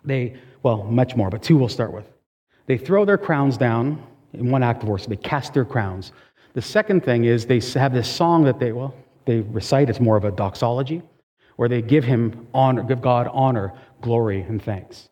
They, 0.03 0.37
well, 0.63 0.83
much 0.83 1.15
more, 1.15 1.29
but 1.29 1.43
two 1.43 1.57
we'll 1.57 1.69
start 1.69 1.93
with. 1.93 2.05
They 2.65 2.77
throw 2.77 3.05
their 3.05 3.17
crowns 3.17 3.57
down 3.57 4.03
in 4.33 4.51
one 4.51 4.63
act 4.63 4.83
of 4.83 4.89
worship. 4.89 5.09
They 5.09 5.15
cast 5.15 5.53
their 5.53 5.65
crowns. 5.65 6.11
The 6.53 6.61
second 6.61 7.03
thing 7.03 7.25
is 7.25 7.45
they 7.45 7.61
have 7.79 7.93
this 7.93 8.09
song 8.09 8.43
that 8.43 8.59
they, 8.59 8.71
well, 8.71 8.95
they 9.25 9.41
recite. 9.41 9.89
It's 9.89 9.99
more 9.99 10.17
of 10.17 10.25
a 10.25 10.31
doxology, 10.31 11.01
where 11.55 11.69
they 11.69 11.81
give 11.81 12.03
him 12.03 12.47
honor, 12.53 12.83
give 12.83 13.01
God 13.01 13.29
honor, 13.31 13.73
glory, 14.01 14.41
and 14.41 14.61
thanks. 14.61 15.09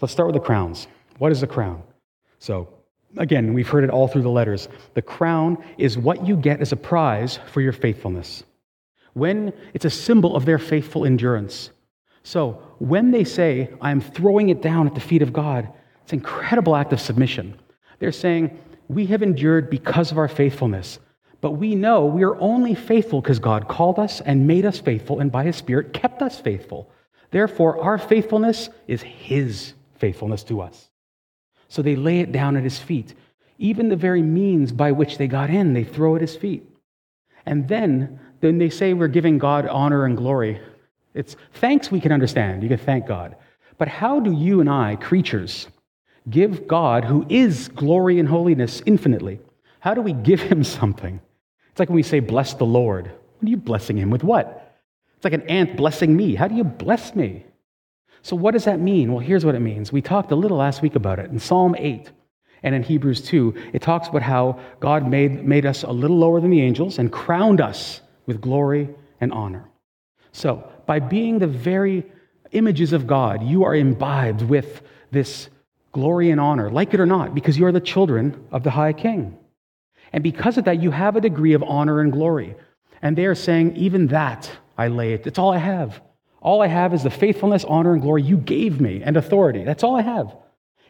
Let's 0.00 0.12
start 0.12 0.26
with 0.28 0.34
the 0.34 0.46
crowns. 0.46 0.86
What 1.18 1.30
is 1.30 1.42
a 1.42 1.46
crown? 1.46 1.82
So 2.38 2.68
Again, 3.16 3.54
we've 3.54 3.68
heard 3.68 3.84
it 3.84 3.90
all 3.90 4.08
through 4.08 4.22
the 4.22 4.30
letters. 4.30 4.68
The 4.94 5.02
crown 5.02 5.58
is 5.78 5.98
what 5.98 6.26
you 6.26 6.36
get 6.36 6.60
as 6.60 6.72
a 6.72 6.76
prize 6.76 7.38
for 7.50 7.60
your 7.60 7.72
faithfulness. 7.72 8.44
When 9.14 9.52
it's 9.74 9.84
a 9.84 9.90
symbol 9.90 10.36
of 10.36 10.44
their 10.44 10.58
faithful 10.58 11.04
endurance. 11.04 11.70
So, 12.22 12.62
when 12.78 13.10
they 13.10 13.24
say, 13.24 13.70
I 13.80 13.90
am 13.90 14.00
throwing 14.00 14.50
it 14.50 14.62
down 14.62 14.86
at 14.86 14.94
the 14.94 15.00
feet 15.00 15.22
of 15.22 15.32
God, 15.32 15.68
it's 16.02 16.12
an 16.12 16.20
incredible 16.20 16.76
act 16.76 16.92
of 16.92 17.00
submission. 17.00 17.58
They're 17.98 18.12
saying, 18.12 18.58
We 18.88 19.06
have 19.06 19.22
endured 19.22 19.70
because 19.70 20.12
of 20.12 20.18
our 20.18 20.28
faithfulness, 20.28 20.98
but 21.40 21.52
we 21.52 21.74
know 21.74 22.06
we 22.06 22.22
are 22.22 22.38
only 22.40 22.74
faithful 22.74 23.20
because 23.20 23.38
God 23.38 23.68
called 23.68 23.98
us 23.98 24.20
and 24.20 24.46
made 24.46 24.64
us 24.64 24.78
faithful 24.78 25.20
and 25.20 25.32
by 25.32 25.44
His 25.44 25.56
Spirit 25.56 25.92
kept 25.92 26.22
us 26.22 26.38
faithful. 26.38 26.90
Therefore, 27.30 27.82
our 27.82 27.98
faithfulness 27.98 28.68
is 28.86 29.02
His 29.02 29.74
faithfulness 29.96 30.44
to 30.44 30.60
us. 30.60 30.89
So 31.70 31.80
they 31.80 31.96
lay 31.96 32.18
it 32.18 32.32
down 32.32 32.56
at 32.56 32.64
his 32.64 32.78
feet. 32.78 33.14
Even 33.58 33.88
the 33.88 33.96
very 33.96 34.22
means 34.22 34.72
by 34.72 34.90
which 34.92 35.16
they 35.16 35.28
got 35.28 35.50
in, 35.50 35.72
they 35.72 35.84
throw 35.84 36.16
at 36.16 36.20
his 36.20 36.36
feet. 36.36 36.68
And 37.46 37.68
then, 37.68 38.18
then 38.40 38.58
they 38.58 38.68
say 38.68 38.92
we're 38.92 39.08
giving 39.08 39.38
God 39.38 39.66
honor 39.66 40.04
and 40.04 40.16
glory. 40.16 40.60
It's 41.14 41.36
thanks 41.54 41.90
we 41.90 42.00
can 42.00 42.12
understand. 42.12 42.62
You 42.62 42.68
can 42.68 42.78
thank 42.78 43.06
God. 43.06 43.36
But 43.78 43.86
how 43.86 44.18
do 44.18 44.32
you 44.32 44.60
and 44.60 44.68
I, 44.68 44.96
creatures, 44.96 45.68
give 46.28 46.66
God, 46.66 47.04
who 47.04 47.24
is 47.28 47.68
glory 47.68 48.18
and 48.18 48.28
holiness 48.28 48.82
infinitely, 48.84 49.40
how 49.78 49.94
do 49.94 50.02
we 50.02 50.12
give 50.12 50.40
him 50.40 50.64
something? 50.64 51.20
It's 51.70 51.78
like 51.78 51.88
when 51.88 51.96
we 51.96 52.02
say, 52.02 52.18
bless 52.18 52.54
the 52.54 52.66
Lord. 52.66 53.06
What 53.06 53.46
are 53.46 53.50
you 53.50 53.56
blessing 53.56 53.96
him 53.96 54.10
with 54.10 54.24
what? 54.24 54.76
It's 55.16 55.24
like 55.24 55.34
an 55.34 55.48
ant 55.48 55.76
blessing 55.76 56.16
me. 56.16 56.34
How 56.34 56.48
do 56.48 56.56
you 56.56 56.64
bless 56.64 57.14
me? 57.14 57.44
So, 58.22 58.36
what 58.36 58.52
does 58.52 58.64
that 58.64 58.80
mean? 58.80 59.12
Well, 59.12 59.20
here's 59.20 59.44
what 59.44 59.54
it 59.54 59.60
means. 59.60 59.92
We 59.92 60.02
talked 60.02 60.30
a 60.30 60.36
little 60.36 60.58
last 60.58 60.82
week 60.82 60.94
about 60.94 61.18
it. 61.18 61.30
In 61.30 61.38
Psalm 61.38 61.74
8 61.78 62.10
and 62.62 62.74
in 62.74 62.82
Hebrews 62.82 63.22
2, 63.22 63.54
it 63.72 63.80
talks 63.80 64.08
about 64.08 64.22
how 64.22 64.60
God 64.80 65.08
made, 65.08 65.44
made 65.44 65.64
us 65.64 65.82
a 65.82 65.90
little 65.90 66.18
lower 66.18 66.40
than 66.40 66.50
the 66.50 66.60
angels 66.60 66.98
and 66.98 67.10
crowned 67.10 67.60
us 67.60 68.02
with 68.26 68.40
glory 68.40 68.90
and 69.20 69.32
honor. 69.32 69.68
So, 70.32 70.70
by 70.86 71.00
being 71.00 71.38
the 71.38 71.46
very 71.46 72.04
images 72.52 72.92
of 72.92 73.06
God, 73.06 73.42
you 73.42 73.64
are 73.64 73.74
imbibed 73.74 74.42
with 74.42 74.82
this 75.10 75.48
glory 75.92 76.30
and 76.30 76.40
honor, 76.40 76.70
like 76.70 76.94
it 76.94 77.00
or 77.00 77.06
not, 77.06 77.34
because 77.34 77.58
you 77.58 77.66
are 77.66 77.72
the 77.72 77.80
children 77.80 78.46
of 78.52 78.62
the 78.62 78.70
high 78.70 78.92
king. 78.92 79.36
And 80.12 80.22
because 80.22 80.58
of 80.58 80.64
that, 80.64 80.82
you 80.82 80.90
have 80.90 81.16
a 81.16 81.20
degree 81.20 81.54
of 81.54 81.62
honor 81.62 82.00
and 82.00 82.12
glory. 82.12 82.56
And 83.02 83.16
they 83.16 83.26
are 83.26 83.34
saying, 83.34 83.76
even 83.76 84.08
that 84.08 84.50
I 84.76 84.88
lay 84.88 85.14
it, 85.14 85.26
it's 85.26 85.38
all 85.38 85.52
I 85.52 85.58
have. 85.58 86.00
All 86.40 86.62
I 86.62 86.68
have 86.68 86.94
is 86.94 87.02
the 87.02 87.10
faithfulness, 87.10 87.64
honor, 87.64 87.92
and 87.92 88.02
glory 88.02 88.22
you 88.22 88.38
gave 88.38 88.80
me 88.80 89.02
and 89.02 89.16
authority. 89.16 89.64
That's 89.64 89.84
all 89.84 89.96
I 89.96 90.02
have. 90.02 90.34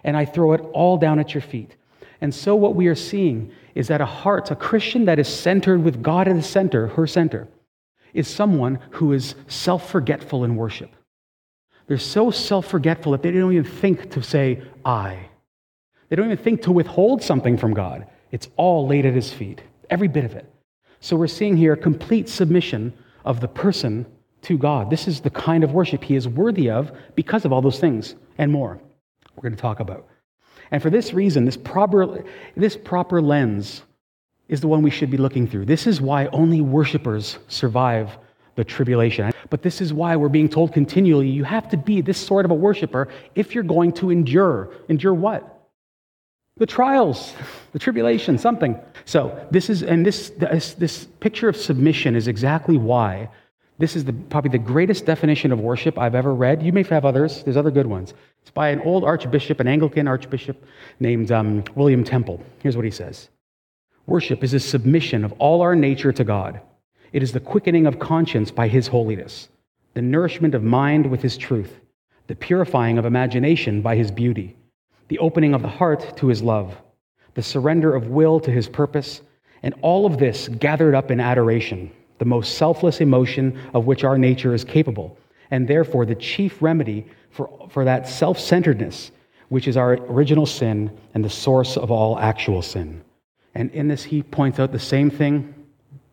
And 0.05 0.17
I 0.17 0.25
throw 0.25 0.53
it 0.53 0.61
all 0.73 0.97
down 0.97 1.19
at 1.19 1.35
your 1.35 1.41
feet. 1.41 1.75
And 2.21 2.35
so, 2.35 2.55
what 2.55 2.75
we 2.75 2.87
are 2.87 2.95
seeing 2.95 3.51
is 3.75 3.89
that 3.89 4.01
a 4.01 4.07
heart, 4.07 4.51
a 4.51 4.57
Christian 4.57 5.07
that 5.07 5.19
is 5.19 5.29
centered 5.29 5.83
with 5.83 6.03
God 6.03 6.29
at 6.29 6.37
the 6.37 6.43
center, 6.43 6.89
her 6.89 7.07
center, 7.07 7.49
is 8.13 8.29
someone 8.29 8.79
who 8.91 9.13
is 9.13 9.35
self 9.49 9.91
forgetful 9.91 10.45
in 10.45 10.57
worship. 10.57 10.95
They're 11.87 11.99
so 11.99 12.31
self 12.31 12.67
forgetful 12.67 13.13
that 13.13 13.23
they 13.23 13.31
don't 13.33 13.53
even 13.53 13.65
think 13.65 14.11
to 14.13 14.23
say, 14.23 14.63
I. 14.85 15.29
They 16.09 16.17
don't 16.17 16.27
even 16.27 16.39
think 16.39 16.63
to 16.63 16.73
withhold 16.73 17.23
something 17.23 17.57
from 17.57 17.75
God. 17.75 18.07
It's 18.31 18.49
all 18.57 18.87
laid 18.87 19.07
at 19.07 19.15
his 19.15 19.33
feet, 19.33 19.63
every 19.89 20.09
bit 20.09 20.25
of 20.25 20.35
it. 20.35 20.53
So 21.01 21.17
we're 21.17 21.27
seeing 21.27 21.57
here 21.57 21.77
complete 21.77 22.29
submission 22.29 22.93
of 23.25 23.41
the 23.41 23.49
person 23.49 24.07
to 24.43 24.59
God. 24.59 24.91
This 24.91 25.09
is 25.09 25.21
the 25.21 25.31
kind 25.31 25.65
of 25.65 25.73
worship 25.73 26.03
he 26.05 26.17
is 26.17 26.27
worthy 26.27 26.71
of 26.71 26.93
because 27.15 27.45
of 27.45 27.53
all 27.53 27.63
those 27.63 27.79
things 27.79 28.15
and 28.39 28.51
more 28.51 28.81
we're 29.37 29.43
going 29.43 29.55
to 29.55 29.61
talk 29.61 29.81
about. 29.81 30.07
And 30.71 30.83
for 30.83 30.91
this 30.91 31.13
reason, 31.13 31.45
this 31.45 31.57
proper, 31.57 32.25
this 32.57 32.77
proper 32.77 33.21
lens 33.21 33.83
is 34.49 34.61
the 34.61 34.69
one 34.69 34.83
we 34.83 34.91
should 34.91 35.11
be 35.11 35.17
looking 35.17 35.47
through. 35.47 35.65
This 35.65 35.87
is 35.87 36.01
why 36.01 36.27
only 36.27 36.61
worshipers 36.61 37.39
survive 37.49 38.19
the 38.57 38.65
tribulation. 38.65 39.33
But 39.49 39.63
this 39.63 39.81
is 39.81 39.93
why 39.93 40.17
we're 40.17 40.29
being 40.29 40.49
told 40.49 40.73
continually 40.73 41.29
you 41.29 41.45
have 41.45 41.69
to 41.71 41.77
be 41.77 42.01
this 42.01 42.19
sort 42.19 42.45
of 42.45 42.51
a 42.51 42.55
worshiper 42.55 43.09
if 43.35 43.55
you're 43.55 43.65
going 43.65 43.93
to 43.95 44.11
endure. 44.11 44.71
Endure 44.89 45.15
what? 45.15 45.57
The 46.57 46.67
trials, 46.67 47.33
the 47.73 47.79
tribulation, 47.79 48.37
something. 48.37 48.79
So, 49.07 49.47
this 49.51 49.71
is, 49.71 49.83
and 49.83 50.05
this, 50.05 50.31
this, 50.31 50.75
this 50.75 51.07
picture 51.21 51.49
of 51.49 51.57
submission 51.57 52.15
is 52.15 52.29
exactly 52.29 52.77
why 52.77 53.31
this 53.81 53.97
is 53.97 54.05
the, 54.05 54.13
probably 54.13 54.51
the 54.51 54.59
greatest 54.59 55.07
definition 55.07 55.53
of 55.53 55.59
worship 55.59 55.99
I've 55.99 56.15
ever 56.15 56.35
read. 56.35 56.63
You 56.63 56.71
may 56.71 56.83
have 56.83 57.07
others, 57.07 57.43
there's 57.43 57.57
other 57.57 57.71
good 57.71 57.87
ones. 57.87 58.13
It's 58.43 58.51
by 58.51 58.69
an 58.69 58.83
old 58.83 59.05
archbishop, 59.05 59.59
an 59.59 59.67
Anglican 59.67 60.07
archbishop 60.07 60.63
named 61.01 61.33
um, 61.33 61.65
William 61.75 62.05
Temple. 62.05 62.45
Here's 62.63 62.77
what 62.77 62.85
he 62.85 62.91
says 62.91 63.31
Worship 64.07 64.45
is 64.45 64.53
a 64.53 64.61
submission 64.61 65.25
of 65.25 65.33
all 65.39 65.63
our 65.63 65.75
nature 65.75 66.13
to 66.13 66.25
God, 66.25 66.61
it 67.15 67.23
is 67.23 67.33
the 67.33 67.41
quickening 67.41 67.87
of 67.87 67.99
conscience 67.99 68.51
by 68.51 68.69
His 68.69 68.87
holiness, 68.87 69.49
the 69.95 70.03
nourishment 70.03 70.55
of 70.55 70.63
mind 70.63 71.11
with 71.11 71.23
His 71.23 71.39
truth, 71.39 71.81
the 72.27 72.37
purifying 72.37 72.99
of 72.99 73.07
imagination 73.07 73.81
by 73.81 73.97
His 73.97 74.11
beauty, 74.11 74.59
the 75.09 75.19
opening 75.21 75.55
of 75.55 75.63
the 75.63 75.69
heart 75.69 76.19
to 76.19 76.27
His 76.27 76.43
love, 76.43 76.77
the 77.33 77.43
surrender 77.43 77.95
of 77.95 78.09
will 78.09 78.41
to 78.41 78.51
His 78.51 78.69
purpose, 78.69 79.23
and 79.63 79.75
all 79.81 80.05
of 80.05 80.19
this 80.19 80.49
gathered 80.49 80.95
up 80.95 81.11
in 81.11 81.19
adoration 81.19 81.91
the 82.21 82.25
most 82.27 82.59
selfless 82.59 83.01
emotion 83.01 83.59
of 83.75 83.87
which 83.87 84.05
our 84.05 84.19
nature 84.19 84.55
is 84.55 84.63
capable, 84.63 85.19
and 85.51 85.67
therefore 85.67 86.05
the 86.07 86.15
chief 86.15 86.61
remedy 86.61 87.07
for, 87.31 87.69
for 87.71 87.85
that 87.85 88.07
self 88.07 88.39
centeredness, 88.39 89.11
which 89.49 89.67
is 89.67 89.77
our 89.77 89.95
original 89.95 90.47
sin 90.47 90.97
and 91.15 91.25
the 91.25 91.31
source 91.31 91.77
of 91.79 91.91
all 91.91 92.19
actual 92.19 92.61
sin. 92.61 93.03
And 93.55 93.71
in 93.73 93.89
this, 93.89 94.05
he 94.05 94.23
points 94.23 94.61
out 94.61 94.71
the 94.71 94.79
same 94.79 95.11
thing 95.11 95.55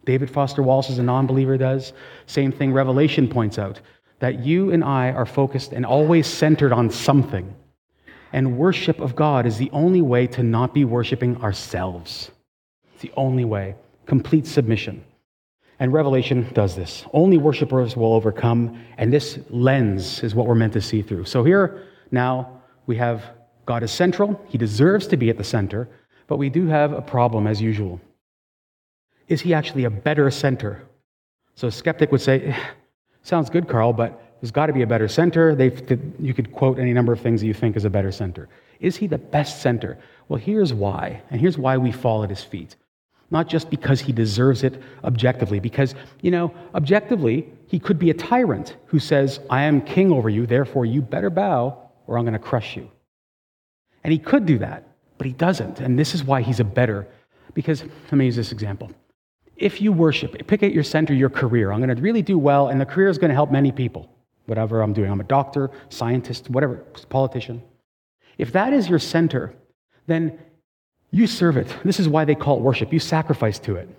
David 0.06 0.32
Foster 0.32 0.64
Wallace, 0.64 0.90
as 0.90 1.00
a 1.00 1.04
non 1.04 1.28
believer, 1.28 1.58
does, 1.58 1.92
same 2.26 2.54
thing 2.54 2.72
Revelation 2.72 3.28
points 3.28 3.60
out 3.60 3.82
that 4.20 4.40
you 4.40 4.72
and 4.72 4.82
I 4.82 5.12
are 5.12 5.26
focused 5.26 5.74
and 5.74 5.86
always 5.86 6.26
centered 6.26 6.72
on 6.72 6.90
something. 6.90 7.54
And 8.32 8.58
worship 8.58 9.02
of 9.02 9.18
God 9.18 9.46
is 9.46 9.58
the 9.58 9.70
only 9.72 10.02
way 10.02 10.26
to 10.28 10.42
not 10.42 10.74
be 10.74 10.86
worshiping 10.86 11.36
ourselves. 11.44 12.32
It's 12.94 13.02
the 13.02 13.12
only 13.18 13.44
way. 13.44 13.76
Complete 14.06 14.48
submission. 14.48 15.04
And 15.80 15.94
Revelation 15.94 16.50
does 16.54 16.76
this. 16.76 17.06
Only 17.14 17.38
worshipers 17.38 17.96
will 17.96 18.14
overcome, 18.14 18.84
and 18.98 19.14
this 19.14 19.40
lens 19.50 20.24
is 20.24 20.34
what 20.34 20.48
we're 20.48 20.56
meant 20.56 20.74
to 20.74 20.82
see 20.82 21.02
through. 21.02 21.26
So 21.26 21.44
here 21.44 21.84
now 22.10 22.62
we 22.88 22.96
have 22.98 23.24
God 23.66 23.84
is 23.84 23.92
central. 23.92 24.42
He 24.48 24.58
deserves 24.58 25.08
to 25.08 25.18
be 25.18 25.30
at 25.30 25.38
the 25.38 25.44
center, 25.44 25.88
but 26.28 26.38
we 26.38 26.50
do 26.50 26.68
have 26.68 26.94
a 26.94 27.02
problem 27.02 27.46
as 27.46 27.62
usual. 27.62 28.00
Is 29.28 29.42
he 29.42 29.54
actually 29.54 29.84
a 29.84 29.90
better 29.90 30.32
center? 30.32 30.82
So 31.56 31.68
a 31.68 31.72
skeptic 31.72 32.12
would 32.12 32.22
say, 32.22 32.46
eh, 32.46 32.60
sounds 33.24 33.50
good, 33.50 33.68
Carl, 33.68 33.94
but 33.94 34.24
there's 34.40 34.52
got 34.52 34.68
to 34.68 34.74
be 34.74 34.84
a 34.84 34.88
better 34.88 35.08
center. 35.08 35.54
They've, 35.54 35.80
you 36.20 36.34
could 36.34 36.54
quote 36.54 36.80
any 36.80 36.94
number 36.94 37.12
of 37.12 37.20
things 37.20 37.42
that 37.42 37.48
you 37.48 37.54
think 37.54 37.76
is 37.76 37.86
a 37.86 37.90
better 37.90 38.12
center. 38.12 38.48
Is 38.80 38.96
he 38.96 39.06
the 39.06 39.18
best 39.18 39.62
center? 39.62 39.98
Well, 40.30 40.40
here's 40.40 40.74
why, 40.74 41.22
and 41.30 41.42
here's 41.42 41.58
why 41.58 41.78
we 41.78 41.92
fall 41.92 42.24
at 42.24 42.30
his 42.30 42.44
feet 42.44 42.76
not 43.30 43.48
just 43.48 43.70
because 43.70 44.00
he 44.00 44.12
deserves 44.12 44.64
it 44.64 44.82
objectively, 45.04 45.60
because, 45.60 45.96
you 46.22 46.32
know, 46.32 46.54
objectively, 46.76 47.52
he 47.68 47.80
could 47.80 48.00
be 48.00 48.10
a 48.10 48.14
tyrant 48.14 48.78
who 48.86 49.00
says, 49.00 49.40
I 49.50 49.64
am 49.64 49.82
king 49.82 50.12
over 50.12 50.30
you, 50.30 50.46
therefore 50.46 50.86
you 50.86 51.02
better 51.02 51.30
bow 51.30 51.78
or 52.08 52.18
I'm 52.18 52.24
going 52.24 52.34
to 52.34 52.40
crush 52.40 52.78
you. 52.78 52.90
And 54.04 54.14
he 54.14 54.20
could 54.20 54.46
do 54.46 54.58
that, 54.60 54.88
but 55.18 55.28
he 55.28 55.34
doesn't. 55.34 55.82
And 55.82 56.00
this 56.00 56.16
is 56.16 56.24
why 56.24 56.42
he's 56.42 56.62
a 56.62 56.64
better, 56.64 57.06
because 57.54 57.84
let 57.84 58.14
me 58.14 58.26
use 58.26 58.36
this 58.36 58.54
example. 58.54 58.92
If 59.58 59.82
you 59.82 59.92
worship, 59.92 60.48
pick 60.48 60.64
at 60.64 60.72
your 60.72 60.84
center 60.84 61.14
your 61.14 61.30
career. 61.30 61.72
I'm 61.72 61.82
going 61.82 61.94
to 61.94 62.02
really 62.02 62.22
do 62.22 62.38
well, 62.38 62.70
and 62.70 62.80
the 62.80 62.86
career 62.86 63.10
is 63.10 63.18
going 63.18 63.30
to 63.30 63.36
help 63.36 63.52
many 63.52 63.72
people, 63.72 64.10
whatever 64.46 64.82
I'm 64.82 64.94
doing. 64.94 65.12
I'm 65.12 65.20
a 65.20 65.26
doctor, 65.26 65.72
scientist, 65.90 66.50
whatever, 66.50 66.76
politician. 67.10 67.62
If 68.38 68.54
that 68.54 68.72
is 68.72 68.88
your 68.88 69.00
center, 69.00 69.54
then 70.06 70.40
you 71.12 71.28
serve 71.28 71.58
it. 71.58 71.74
This 71.84 72.00
is 72.00 72.10
why 72.10 72.26
they 72.26 72.36
call 72.36 72.58
it 72.58 72.62
worship. 72.62 72.92
You 72.92 73.00
sacrifice 73.00 73.60
to 73.60 73.76
it. 73.76 73.90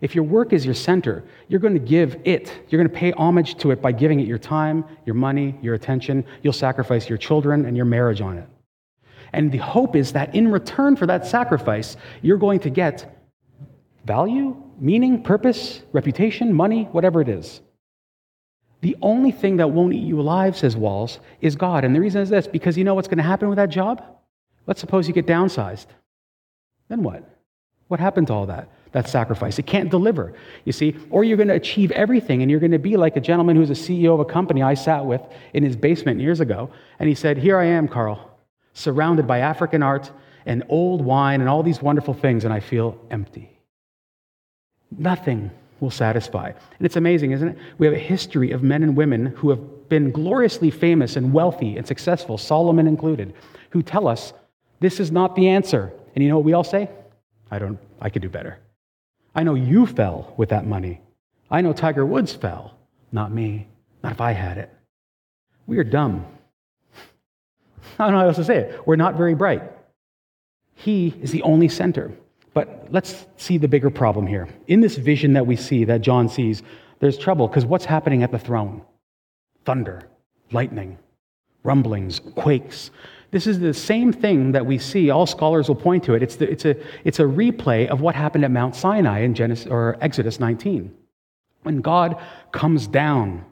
If 0.00 0.16
your 0.16 0.24
work 0.24 0.52
is 0.52 0.64
your 0.64 0.74
center, 0.74 1.22
you're 1.48 1.60
going 1.60 1.74
to 1.74 1.80
give 1.80 2.20
it. 2.24 2.52
You're 2.68 2.82
going 2.82 2.92
to 2.92 2.98
pay 2.98 3.12
homage 3.12 3.56
to 3.58 3.70
it 3.70 3.80
by 3.80 3.92
giving 3.92 4.18
it 4.18 4.26
your 4.26 4.38
time, 4.38 4.84
your 5.06 5.14
money, 5.14 5.56
your 5.62 5.74
attention. 5.74 6.24
You'll 6.42 6.52
sacrifice 6.52 7.08
your 7.08 7.18
children 7.18 7.66
and 7.66 7.76
your 7.76 7.86
marriage 7.86 8.20
on 8.20 8.36
it. 8.38 8.48
And 9.32 9.50
the 9.50 9.58
hope 9.58 9.94
is 9.94 10.12
that 10.12 10.34
in 10.34 10.50
return 10.50 10.96
for 10.96 11.06
that 11.06 11.24
sacrifice, 11.24 11.96
you're 12.20 12.36
going 12.36 12.60
to 12.60 12.70
get 12.70 13.16
value, 14.04 14.60
meaning, 14.78 15.22
purpose, 15.22 15.82
reputation, 15.92 16.52
money, 16.52 16.84
whatever 16.90 17.20
it 17.20 17.28
is. 17.28 17.60
The 18.80 18.96
only 19.00 19.30
thing 19.30 19.58
that 19.58 19.70
won't 19.70 19.94
eat 19.94 20.02
you 20.02 20.20
alive, 20.20 20.56
says 20.56 20.76
Wallace, 20.76 21.20
is 21.40 21.54
God. 21.54 21.84
And 21.84 21.94
the 21.94 22.00
reason 22.00 22.20
is 22.20 22.28
this 22.28 22.48
because 22.48 22.76
you 22.76 22.82
know 22.82 22.94
what's 22.94 23.06
going 23.06 23.18
to 23.18 23.24
happen 23.24 23.48
with 23.48 23.56
that 23.56 23.70
job? 23.70 24.04
Let's 24.66 24.80
suppose 24.80 25.06
you 25.06 25.14
get 25.14 25.26
downsized. 25.26 25.86
Then 26.88 27.02
what? 27.02 27.28
What 27.88 28.00
happened 28.00 28.28
to 28.28 28.32
all 28.32 28.46
that? 28.46 28.68
That 28.92 29.08
sacrifice. 29.08 29.58
It 29.58 29.66
can't 29.66 29.90
deliver, 29.90 30.34
you 30.64 30.72
see. 30.72 30.96
Or 31.10 31.24
you're 31.24 31.36
going 31.36 31.48
to 31.48 31.54
achieve 31.54 31.90
everything 31.92 32.42
and 32.42 32.50
you're 32.50 32.60
going 32.60 32.72
to 32.72 32.78
be 32.78 32.96
like 32.96 33.16
a 33.16 33.20
gentleman 33.20 33.56
who's 33.56 33.70
a 33.70 33.74
CEO 33.74 34.14
of 34.14 34.20
a 34.20 34.24
company 34.24 34.62
I 34.62 34.74
sat 34.74 35.04
with 35.04 35.22
in 35.54 35.62
his 35.62 35.76
basement 35.76 36.20
years 36.20 36.40
ago. 36.40 36.70
And 36.98 37.08
he 37.08 37.14
said, 37.14 37.38
Here 37.38 37.58
I 37.58 37.64
am, 37.64 37.88
Carl, 37.88 38.30
surrounded 38.74 39.26
by 39.26 39.38
African 39.38 39.82
art 39.82 40.10
and 40.46 40.64
old 40.68 41.04
wine 41.04 41.40
and 41.40 41.48
all 41.48 41.62
these 41.62 41.80
wonderful 41.80 42.14
things, 42.14 42.44
and 42.44 42.52
I 42.52 42.60
feel 42.60 42.98
empty. 43.10 43.58
Nothing 44.90 45.50
will 45.80 45.90
satisfy. 45.90 46.48
And 46.48 46.86
it's 46.86 46.96
amazing, 46.96 47.32
isn't 47.32 47.48
it? 47.48 47.58
We 47.78 47.86
have 47.86 47.94
a 47.94 47.98
history 47.98 48.52
of 48.52 48.62
men 48.62 48.82
and 48.82 48.96
women 48.96 49.26
who 49.26 49.50
have 49.50 49.88
been 49.88 50.10
gloriously 50.10 50.70
famous 50.70 51.16
and 51.16 51.32
wealthy 51.32 51.76
and 51.76 51.86
successful, 51.86 52.38
Solomon 52.38 52.86
included, 52.86 53.34
who 53.70 53.82
tell 53.82 54.06
us 54.06 54.32
this 54.80 55.00
is 55.00 55.10
not 55.10 55.36
the 55.36 55.48
answer. 55.48 55.92
And 56.14 56.22
you 56.22 56.28
know 56.28 56.36
what 56.36 56.44
we 56.44 56.52
all 56.52 56.64
say? 56.64 56.90
I 57.50 57.58
don't, 57.58 57.78
I 58.00 58.10
could 58.10 58.22
do 58.22 58.28
better. 58.28 58.58
I 59.34 59.42
know 59.42 59.54
you 59.54 59.86
fell 59.86 60.34
with 60.36 60.50
that 60.50 60.66
money. 60.66 61.00
I 61.50 61.60
know 61.60 61.72
Tiger 61.72 62.04
Woods 62.04 62.32
fell. 62.32 62.76
Not 63.12 63.32
me. 63.32 63.66
Not 64.02 64.12
if 64.12 64.20
I 64.20 64.32
had 64.32 64.58
it. 64.58 64.70
We 65.66 65.78
are 65.78 65.84
dumb. 65.84 66.26
I 67.98 68.04
don't 68.04 68.12
know 68.12 68.20
how 68.20 68.26
else 68.26 68.36
to 68.36 68.44
say 68.44 68.58
it. 68.58 68.86
We're 68.86 68.96
not 68.96 69.16
very 69.16 69.34
bright. 69.34 69.62
He 70.74 71.14
is 71.20 71.30
the 71.30 71.42
only 71.42 71.68
center. 71.68 72.12
But 72.54 72.88
let's 72.90 73.26
see 73.36 73.58
the 73.58 73.68
bigger 73.68 73.90
problem 73.90 74.26
here. 74.26 74.48
In 74.66 74.80
this 74.80 74.96
vision 74.96 75.32
that 75.34 75.46
we 75.46 75.56
see, 75.56 75.84
that 75.84 76.02
John 76.02 76.28
sees, 76.28 76.62
there's 77.00 77.16
trouble 77.16 77.48
because 77.48 77.64
what's 77.64 77.84
happening 77.84 78.22
at 78.22 78.30
the 78.30 78.38
throne? 78.38 78.82
Thunder, 79.64 80.02
lightning, 80.50 80.98
rumblings, 81.62 82.20
quakes. 82.34 82.90
This 83.32 83.46
is 83.46 83.58
the 83.58 83.72
same 83.72 84.12
thing 84.12 84.52
that 84.52 84.64
we 84.64 84.78
see. 84.78 85.08
All 85.08 85.26
scholars 85.26 85.66
will 85.66 85.74
point 85.74 86.04
to 86.04 86.14
it. 86.14 86.22
It's, 86.22 86.36
the, 86.36 86.50
it's, 86.50 86.66
a, 86.66 86.76
it's 87.02 87.18
a 87.18 87.24
replay 87.24 87.88
of 87.88 88.02
what 88.02 88.14
happened 88.14 88.44
at 88.44 88.50
Mount 88.50 88.76
Sinai 88.76 89.20
in 89.20 89.34
Genesis, 89.34 89.66
or 89.66 89.96
Exodus 90.02 90.38
19. 90.38 90.94
When 91.62 91.80
God 91.80 92.20
comes 92.52 92.86
down, 92.86 93.44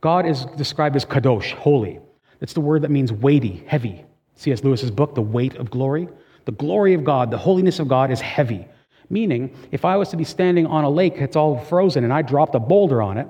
God 0.00 0.24
is 0.24 0.46
described 0.56 0.96
as 0.96 1.04
kadosh, 1.04 1.52
holy. 1.52 2.00
It's 2.40 2.54
the 2.54 2.62
word 2.62 2.80
that 2.82 2.90
means 2.90 3.12
weighty, 3.12 3.62
heavy. 3.66 4.06
C.S. 4.36 4.64
Lewis's 4.64 4.90
book, 4.90 5.14
The 5.14 5.20
Weight 5.20 5.54
of 5.56 5.70
Glory. 5.70 6.08
The 6.46 6.52
glory 6.52 6.94
of 6.94 7.04
God, 7.04 7.30
the 7.30 7.36
holiness 7.36 7.78
of 7.78 7.88
God 7.88 8.10
is 8.10 8.22
heavy. 8.22 8.66
Meaning, 9.10 9.54
if 9.70 9.84
I 9.84 9.98
was 9.98 10.08
to 10.10 10.16
be 10.16 10.24
standing 10.24 10.64
on 10.66 10.84
a 10.84 10.90
lake 10.90 11.18
that's 11.18 11.36
all 11.36 11.58
frozen 11.58 12.04
and 12.04 12.12
I 12.12 12.22
dropped 12.22 12.54
a 12.54 12.58
boulder 12.58 13.02
on 13.02 13.18
it, 13.18 13.28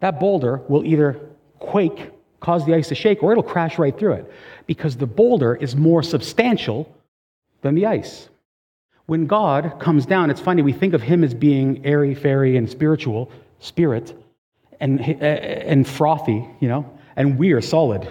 that 0.00 0.20
boulder 0.20 0.60
will 0.68 0.84
either 0.84 1.30
quake 1.60 2.10
cause 2.44 2.66
the 2.66 2.74
ice 2.74 2.88
to 2.88 2.94
shake, 2.94 3.22
or 3.22 3.32
it'll 3.32 3.42
crash 3.42 3.78
right 3.78 3.98
through 3.98 4.12
it 4.12 4.30
because 4.66 4.96
the 4.96 5.06
boulder 5.06 5.54
is 5.54 5.74
more 5.74 6.02
substantial 6.02 6.94
than 7.62 7.74
the 7.74 7.86
ice. 7.86 8.28
When 9.06 9.26
God 9.26 9.80
comes 9.80 10.04
down, 10.04 10.30
it's 10.30 10.40
funny, 10.40 10.60
we 10.60 10.72
think 10.72 10.92
of 10.92 11.00
him 11.00 11.24
as 11.24 11.32
being 11.32 11.84
airy, 11.86 12.14
fairy, 12.14 12.58
and 12.58 12.68
spiritual, 12.68 13.30
spirit, 13.60 14.14
and, 14.80 15.00
uh, 15.00 15.24
and 15.24 15.88
frothy, 15.88 16.46
you 16.60 16.68
know, 16.68 16.90
and 17.16 17.38
we 17.38 17.52
are 17.52 17.62
solid. 17.62 18.06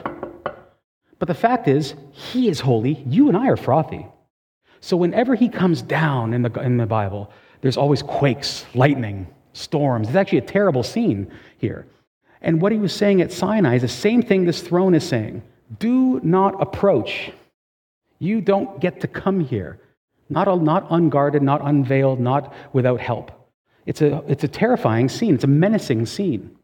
But 1.19 1.28
the 1.28 1.36
fact 1.36 1.67
is, 1.67 1.93
he 2.12 2.50
is 2.50 2.60
holy, 2.60 3.04
you 3.08 3.28
and 3.28 3.38
I 3.38 3.50
are 3.50 3.58
frothy. 3.58 4.08
So 4.82 4.98
whenever 4.98 5.36
he 5.36 5.48
comes 5.48 5.82
down 5.82 6.34
in 6.34 6.41
the, 6.41 6.52
in 6.60 6.78
the 6.78 6.86
Bible, 6.88 7.32
there's 7.62 7.78
always 7.78 8.02
quakes, 8.02 8.65
lightning, 8.74 9.28
storms. 9.54 10.08
It's 10.08 10.17
actually 10.17 10.39
a 10.39 10.41
terrible 10.41 10.84
scene 10.84 11.32
here. 11.60 11.86
And 12.43 12.62
what 12.62 12.73
he 12.73 12.77
was 12.77 12.93
saying 12.93 13.21
at 13.21 13.32
Sinai 13.32 13.75
is 13.75 13.82
the 13.82 13.88
same 13.88 14.21
thing 14.21 14.45
this 14.45 14.62
throne 14.62 14.93
is 14.93 15.03
saying 15.03 15.41
do 15.79 16.19
not 16.21 16.62
approach. 16.62 17.32
You 18.19 18.41
don't 18.41 18.79
get 18.79 19.01
to 19.01 19.08
come 19.08 19.39
here. 19.39 19.79
Not, 20.29 20.62
not 20.62 20.88
unguarded, 20.89 21.41
not 21.41 21.62
unveiled, 21.63 22.19
not 22.19 22.53
without 22.73 22.99
help. 22.99 23.32
It's 23.86 24.01
a, 24.01 24.23
it's 24.27 24.43
a 24.43 24.47
terrifying 24.47 25.10
scene, 25.10 25.36
it's 25.36 25.43
a 25.43 25.47
menacing 25.47 26.06
scene. 26.06 26.56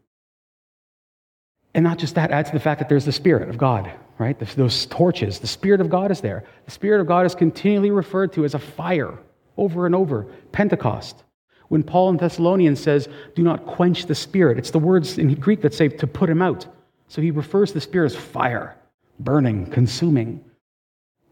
And 1.74 1.84
not 1.84 1.98
just 1.98 2.14
that, 2.16 2.30
add 2.30 2.46
to 2.46 2.52
the 2.52 2.60
fact 2.60 2.80
that 2.80 2.88
there's 2.88 3.04
the 3.04 3.12
Spirit 3.12 3.48
of 3.48 3.58
God, 3.58 3.90
right? 4.18 4.38
Those 4.56 4.86
torches, 4.86 5.38
the 5.38 5.46
Spirit 5.46 5.80
of 5.80 5.88
God 5.88 6.10
is 6.10 6.20
there. 6.20 6.44
The 6.64 6.70
Spirit 6.70 7.00
of 7.00 7.06
God 7.06 7.26
is 7.26 7.34
continually 7.34 7.90
referred 7.90 8.32
to 8.32 8.44
as 8.44 8.54
a 8.54 8.58
fire 8.58 9.18
over 9.56 9.86
and 9.86 9.94
over. 9.94 10.26
Pentecost. 10.50 11.22
When 11.70 11.84
Paul 11.84 12.10
in 12.10 12.16
Thessalonians 12.16 12.80
says, 12.80 13.08
do 13.36 13.44
not 13.44 13.64
quench 13.64 14.06
the 14.06 14.14
Spirit, 14.14 14.58
it's 14.58 14.72
the 14.72 14.80
words 14.80 15.18
in 15.18 15.32
Greek 15.36 15.62
that 15.62 15.72
say 15.72 15.86
to 15.86 16.06
put 16.06 16.28
him 16.28 16.42
out. 16.42 16.66
So 17.06 17.22
he 17.22 17.30
refers 17.30 17.70
to 17.70 17.74
the 17.74 17.80
Spirit 17.80 18.06
as 18.06 18.16
fire, 18.16 18.76
burning, 19.20 19.66
consuming. 19.66 20.44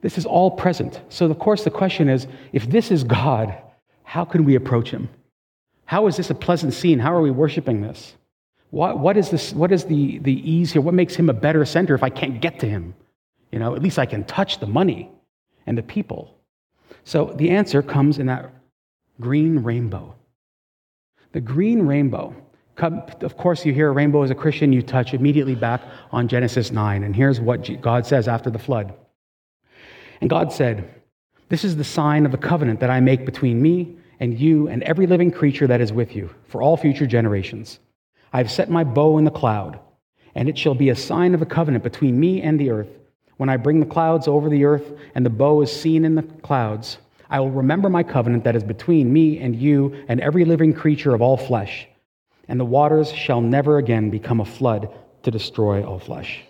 This 0.01 0.17
is 0.17 0.25
all 0.25 0.53
present. 0.53 1.01
So, 1.09 1.27
of 1.27 1.37
course, 1.41 1.65
the 1.65 1.73
question 1.73 2.09
is 2.09 2.29
if 2.53 2.71
this 2.71 2.93
is 2.93 3.03
God, 3.03 3.53
how 4.05 4.25
can 4.25 4.45
we 4.45 4.55
approach 4.55 4.93
him? 4.93 5.09
How 5.87 6.07
is 6.07 6.17
this 6.17 6.31
a 6.31 6.37
pleasant 6.37 6.73
scene? 6.73 7.01
How 7.01 7.13
are 7.13 7.21
we 7.21 7.33
worshiping 7.33 7.81
this? 7.81 8.15
What, 8.71 9.01
what 9.01 9.17
is, 9.17 9.31
this, 9.31 9.53
what 9.53 9.73
is 9.73 9.87
the, 9.87 10.19
the 10.19 10.35
ease 10.49 10.73
here? 10.73 10.83
What 10.83 10.95
makes 10.95 11.17
him 11.17 11.29
a 11.31 11.35
better 11.35 11.65
center 11.65 11.97
if 11.97 12.05
I 12.05 12.11
can't 12.11 12.41
get 12.41 12.61
to 12.61 12.69
him? 12.69 12.95
You 13.51 13.59
know, 13.59 13.75
at 13.75 13.83
least 13.83 13.99
I 13.99 14.07
can 14.07 14.23
touch 14.23 14.61
the 14.61 14.69
money 14.69 15.11
and 15.67 15.77
the 15.77 15.83
people. 15.83 16.39
So 17.03 17.35
the 17.35 17.51
answer 17.51 17.83
comes 17.83 18.21
in 18.21 18.27
that 18.27 18.53
green 19.21 19.65
rainbow. 19.65 20.15
The 21.33 21.41
green 21.41 21.87
rainbow. 21.87 22.35
Of 22.81 23.37
course, 23.37 23.67
you 23.67 23.73
hear 23.73 23.89
a 23.89 23.93
rainbow 23.93 24.23
as 24.23 24.31
a 24.31 24.37
Christian, 24.37 24.73
you 24.73 24.83
touch 24.83 25.13
immediately 25.13 25.57
back 25.57 25.83
on 26.13 26.29
Genesis 26.29 26.71
9. 26.71 27.03
And 27.03 27.15
here's 27.15 27.41
what 27.41 27.81
God 27.81 28.07
says 28.07 28.29
after 28.29 28.51
the 28.51 28.59
flood. 28.59 28.95
And 30.21 30.31
God 30.31 30.53
said, 30.53 30.89
This 31.49 31.65
is 31.65 31.77
the 31.77 31.85
sign 31.85 32.25
of 32.25 32.33
the 32.33 32.39
covenant 32.39 32.81
that 32.81 32.91
I 32.91 33.01
make 33.01 33.25
between 33.25 33.61
me 33.61 33.99
and 34.21 34.39
you 34.39 34.69
and 34.69 34.83
every 34.83 35.07
living 35.07 35.31
creature 35.31 35.67
that 35.67 35.81
is 35.81 35.93
with 35.93 36.15
you 36.15 36.31
for 36.47 36.63
all 36.63 36.77
future 36.77 37.07
generations. 37.07 37.81
I 38.33 38.39
have 38.39 38.51
set 38.51 38.71
my 38.71 38.85
bow 38.85 39.19
in 39.19 39.25
the 39.25 39.31
cloud, 39.31 39.79
and 40.35 40.49
it 40.49 40.59
shall 40.59 40.75
be 40.75 40.91
a 40.91 40.97
sign 40.97 41.35
of 41.35 41.41
the 41.41 41.47
covenant 41.47 41.85
between 41.85 42.19
me 42.19 42.43
and 42.43 42.59
the 42.59 42.71
earth. 42.71 42.89
When 43.39 43.49
I 43.49 43.57
bring 43.57 43.81
the 43.81 43.87
clouds 43.87 44.29
over 44.29 44.49
the 44.49 44.65
earth 44.65 44.93
and 45.15 45.25
the 45.25 45.31
bow 45.31 45.63
is 45.63 45.73
seen 45.73 46.05
in 46.05 46.15
the 46.15 46.23
clouds, 46.23 46.99
I 47.31 47.41
will 47.41 47.51
remember 47.51 47.89
my 47.89 48.03
covenant 48.03 48.45
that 48.45 48.57
is 48.57 48.65
between 48.65 49.13
me 49.13 49.39
and 49.39 49.55
you 49.55 50.05
and 50.09 50.21
every 50.21 50.45
living 50.45 50.73
creature 50.73 51.15
of 51.15 51.21
all 51.21 51.37
flesh. 51.37 51.87
And 52.49 52.59
the 52.59 52.65
waters 52.65 53.13
shall 53.13 53.41
never 53.41 53.79
again 53.79 54.09
become 54.11 54.41
a 54.41 54.45
flood 54.45 54.91
to 55.23 55.31
destroy 55.31 55.85
all 55.85 55.99
flesh. 55.99 56.43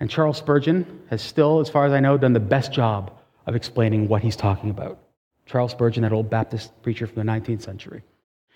And 0.00 0.10
Charles 0.10 0.38
Spurgeon 0.38 1.02
has 1.10 1.22
still, 1.22 1.60
as 1.60 1.68
far 1.68 1.86
as 1.86 1.92
I 1.92 2.00
know, 2.00 2.16
done 2.16 2.32
the 2.32 2.40
best 2.40 2.72
job 2.72 3.12
of 3.46 3.54
explaining 3.54 4.08
what 4.08 4.22
he's 4.22 4.36
talking 4.36 4.70
about. 4.70 4.98
Charles 5.44 5.72
Spurgeon, 5.72 6.02
that 6.02 6.12
old 6.12 6.30
Baptist 6.30 6.70
preacher 6.82 7.06
from 7.06 7.24
the 7.24 7.30
19th 7.32 7.62
century. 7.62 8.02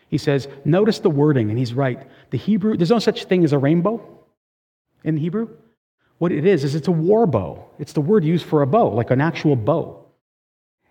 He 0.08 0.18
says, 0.18 0.48
notice 0.64 0.98
the 0.98 1.10
wording, 1.10 1.50
and 1.50 1.58
he's 1.58 1.72
right. 1.72 2.08
The 2.30 2.38
Hebrew, 2.38 2.76
there's 2.76 2.90
no 2.90 2.98
such 2.98 3.24
thing 3.24 3.44
as 3.44 3.52
a 3.52 3.58
rainbow 3.58 4.02
in 5.04 5.16
Hebrew. 5.16 5.48
What 6.18 6.32
it 6.32 6.44
is, 6.44 6.64
is 6.64 6.74
it's 6.74 6.88
a 6.88 6.92
war 6.92 7.26
bow. 7.26 7.64
It's 7.78 7.92
the 7.92 8.00
word 8.00 8.24
used 8.24 8.44
for 8.44 8.62
a 8.62 8.66
bow, 8.66 8.88
like 8.88 9.10
an 9.10 9.20
actual 9.20 9.56
bow. 9.56 9.99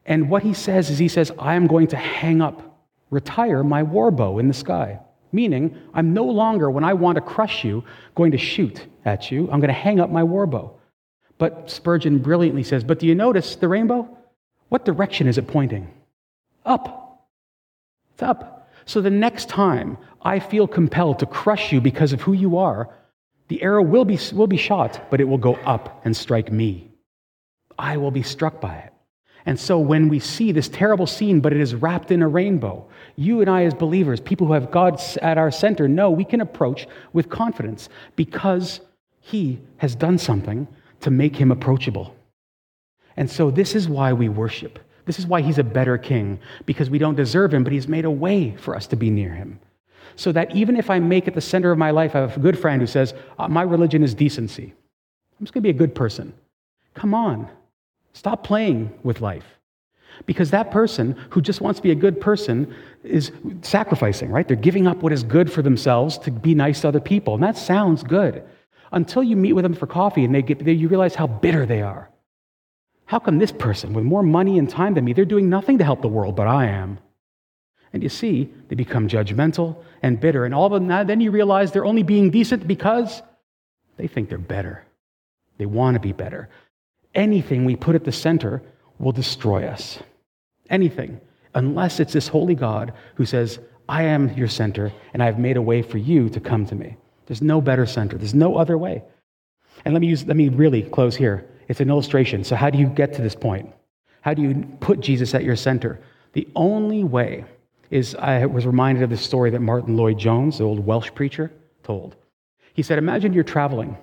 And 0.09 0.27
what 0.27 0.41
he 0.41 0.53
says 0.53 0.89
is, 0.89 0.97
he 0.97 1.07
says, 1.07 1.31
I 1.37 1.53
am 1.53 1.67
going 1.67 1.87
to 1.87 1.95
hang 1.95 2.41
up, 2.41 2.83
retire 3.11 3.63
my 3.63 3.83
war 3.83 4.09
bow 4.09 4.39
in 4.39 4.47
the 4.47 4.53
sky. 4.55 4.99
Meaning, 5.31 5.77
I'm 5.93 6.13
no 6.15 6.25
longer, 6.25 6.71
when 6.71 6.83
I 6.83 6.93
want 6.93 7.17
to 7.17 7.21
crush 7.21 7.63
you, 7.63 7.83
going 8.15 8.31
to 8.31 8.37
shoot 8.37 8.87
at 9.05 9.29
you. 9.29 9.43
I'm 9.51 9.59
going 9.59 9.67
to 9.67 9.73
hang 9.73 9.99
up 9.99 10.09
my 10.09 10.23
war 10.23 10.47
bow. 10.47 10.75
But 11.37 11.69
Spurgeon 11.69 12.17
brilliantly 12.17 12.63
says, 12.63 12.83
But 12.83 12.97
do 12.97 13.05
you 13.05 13.13
notice 13.13 13.55
the 13.55 13.67
rainbow? 13.67 14.17
What 14.69 14.83
direction 14.83 15.27
is 15.27 15.37
it 15.37 15.47
pointing? 15.47 15.87
Up. 16.65 17.27
It's 18.13 18.23
up. 18.23 18.67
So 18.85 19.01
the 19.01 19.11
next 19.11 19.47
time 19.47 19.99
I 20.23 20.39
feel 20.39 20.67
compelled 20.67 21.19
to 21.19 21.27
crush 21.27 21.71
you 21.71 21.79
because 21.79 22.13
of 22.13 22.21
who 22.21 22.33
you 22.33 22.57
are, 22.57 22.89
the 23.47 23.61
arrow 23.61 23.83
will 23.83 24.05
be, 24.05 24.17
will 24.33 24.47
be 24.47 24.57
shot, 24.57 25.11
but 25.11 25.21
it 25.21 25.25
will 25.25 25.37
go 25.37 25.53
up 25.57 26.01
and 26.03 26.17
strike 26.17 26.51
me. 26.51 26.91
I 27.77 27.97
will 27.97 28.11
be 28.11 28.23
struck 28.23 28.59
by 28.59 28.75
it. 28.75 28.88
And 29.49 29.59
so 29.59 29.79
when 29.79 30.09
we 30.09 30.19
see 30.19 30.51
this 30.51 30.69
terrible 30.69 31.07
scene, 31.07 31.39
but 31.39 31.53
it 31.53 31.59
is 31.59 31.73
wrapped 31.73 32.11
in 32.11 32.21
a 32.21 32.27
rainbow, 32.27 32.85
you 33.15 33.41
and 33.41 33.49
I, 33.49 33.63
as 33.63 33.73
believers, 33.73 34.19
people 34.19 34.45
who 34.45 34.53
have 34.53 34.69
God 34.69 35.01
at 35.23 35.39
our 35.39 35.49
center, 35.49 35.87
know 35.87 36.11
we 36.11 36.23
can 36.23 36.39
approach 36.39 36.87
with 37.13 37.29
confidence 37.29 37.89
because 38.15 38.79
He 39.21 39.59
has 39.77 39.95
done 39.95 40.19
something 40.19 40.67
to 40.99 41.09
make 41.09 41.35
Him 41.35 41.51
approachable. 41.51 42.15
And 43.17 43.27
so 43.27 43.49
this 43.49 43.73
is 43.73 43.89
why 43.89 44.13
we 44.13 44.29
worship. 44.29 44.77
This 45.05 45.17
is 45.17 45.25
why 45.25 45.41
He's 45.41 45.57
a 45.57 45.63
better 45.63 45.97
King, 45.97 46.39
because 46.67 46.91
we 46.91 46.99
don't 46.99 47.15
deserve 47.15 47.51
Him, 47.51 47.63
but 47.63 47.73
He's 47.73 47.87
made 47.87 48.05
a 48.05 48.11
way 48.11 48.55
for 48.55 48.75
us 48.75 48.85
to 48.85 48.95
be 48.95 49.09
near 49.09 49.33
Him. 49.33 49.59
So 50.15 50.31
that 50.31 50.55
even 50.55 50.77
if 50.77 50.91
I 50.91 50.99
make 50.99 51.27
it 51.27 51.33
the 51.33 51.41
center 51.41 51.71
of 51.71 51.79
my 51.79 51.89
life, 51.89 52.15
I 52.15 52.19
have 52.19 52.37
a 52.37 52.39
good 52.39 52.59
friend 52.59 52.79
who 52.79 52.85
says, 52.85 53.15
uh, 53.39 53.47
My 53.47 53.63
religion 53.63 54.03
is 54.03 54.13
decency. 54.13 54.75
I'm 55.39 55.45
just 55.47 55.55
going 55.55 55.63
to 55.63 55.73
be 55.73 55.75
a 55.75 55.79
good 55.87 55.95
person. 55.95 56.35
Come 56.93 57.15
on. 57.15 57.49
Stop 58.13 58.43
playing 58.43 58.91
with 59.03 59.21
life. 59.21 59.45
Because 60.25 60.51
that 60.51 60.71
person 60.71 61.15
who 61.29 61.41
just 61.41 61.61
wants 61.61 61.79
to 61.79 61.83
be 61.83 61.91
a 61.91 61.95
good 61.95 62.19
person 62.19 62.73
is 63.03 63.31
sacrificing, 63.61 64.31
right? 64.31 64.47
They're 64.47 64.57
giving 64.57 64.85
up 64.85 64.97
what 64.97 65.13
is 65.13 65.23
good 65.23 65.51
for 65.51 65.61
themselves 65.61 66.17
to 66.19 66.31
be 66.31 66.53
nice 66.53 66.81
to 66.81 66.89
other 66.89 66.99
people. 66.99 67.35
And 67.35 67.43
that 67.43 67.57
sounds 67.57 68.03
good 68.03 68.43
until 68.91 69.23
you 69.23 69.35
meet 69.35 69.53
with 69.53 69.63
them 69.63 69.73
for 69.73 69.87
coffee 69.87 70.25
and 70.25 70.35
they 70.35 70.41
get, 70.41 70.63
they, 70.63 70.73
you 70.73 70.87
realize 70.87 71.15
how 71.15 71.27
bitter 71.27 71.65
they 71.65 71.81
are. 71.81 72.09
How 73.05 73.19
come 73.19 73.39
this 73.39 73.51
person, 73.51 73.93
with 73.93 74.03
more 74.03 74.21
money 74.21 74.59
and 74.59 74.69
time 74.69 74.93
than 74.93 75.05
me, 75.05 75.13
they're 75.13 75.25
doing 75.25 75.49
nothing 75.49 75.77
to 75.79 75.83
help 75.83 76.01
the 76.01 76.07
world, 76.07 76.35
but 76.35 76.47
I 76.47 76.65
am? 76.65 76.99
And 77.91 78.03
you 78.03 78.09
see, 78.09 78.51
they 78.67 78.75
become 78.75 79.07
judgmental 79.07 79.77
and 80.03 80.19
bitter. 80.19 80.45
And 80.45 80.53
all 80.53 80.71
of 80.71 80.87
that, 80.87 81.07
then 81.07 81.21
you 81.21 81.31
realize 81.31 81.71
they're 81.71 81.85
only 81.85 82.03
being 82.03 82.29
decent 82.29 82.67
because 82.67 83.23
they 83.97 84.07
think 84.07 84.29
they're 84.29 84.37
better. 84.37 84.85
They 85.57 85.65
want 85.65 85.95
to 85.95 85.99
be 85.99 86.13
better. 86.13 86.49
Anything 87.19 87.65
we 87.65 87.75
put 87.75 87.95
at 87.95 88.05
the 88.05 88.13
center 88.13 88.63
will 88.97 89.11
destroy 89.11 89.67
us. 89.67 89.99
Anything. 90.69 91.19
Unless 91.53 91.99
it's 91.99 92.13
this 92.13 92.29
holy 92.29 92.55
God 92.55 92.93
who 93.15 93.25
says, 93.25 93.59
I 93.89 94.03
am 94.03 94.33
your 94.37 94.47
center, 94.47 94.93
and 95.13 95.21
I 95.21 95.25
have 95.25 95.37
made 95.37 95.57
a 95.57 95.61
way 95.61 95.81
for 95.81 95.97
you 95.97 96.29
to 96.29 96.39
come 96.39 96.65
to 96.67 96.75
me. 96.75 96.95
There's 97.25 97.41
no 97.41 97.59
better 97.59 97.85
center. 97.85 98.17
There's 98.17 98.33
no 98.33 98.55
other 98.55 98.77
way. 98.77 99.03
And 99.83 99.93
let 99.93 99.99
me 99.99 100.07
use, 100.07 100.25
let 100.27 100.37
me 100.37 100.47
really 100.47 100.81
close 100.81 101.13
here. 101.13 101.45
It's 101.67 101.81
an 101.81 101.89
illustration. 101.89 102.45
So, 102.45 102.55
how 102.55 102.69
do 102.69 102.77
you 102.77 102.87
get 102.87 103.13
to 103.15 103.21
this 103.21 103.35
point? 103.35 103.69
How 104.21 104.33
do 104.33 104.41
you 104.41 104.65
put 104.79 105.01
Jesus 105.01 105.35
at 105.35 105.43
your 105.43 105.57
center? 105.57 105.99
The 106.31 106.47
only 106.55 107.03
way 107.03 107.43
is 107.89 108.15
I 108.15 108.45
was 108.45 108.65
reminded 108.65 109.03
of 109.03 109.09
the 109.09 109.17
story 109.17 109.49
that 109.49 109.59
Martyn 109.59 109.97
Lloyd-Jones, 109.97 110.59
the 110.59 110.63
old 110.63 110.85
Welsh 110.85 111.11
preacher, 111.13 111.51
told. 111.83 112.15
He 112.75 112.81
said, 112.81 112.97
Imagine 112.97 113.33
you're 113.33 113.43
traveling 113.43 113.97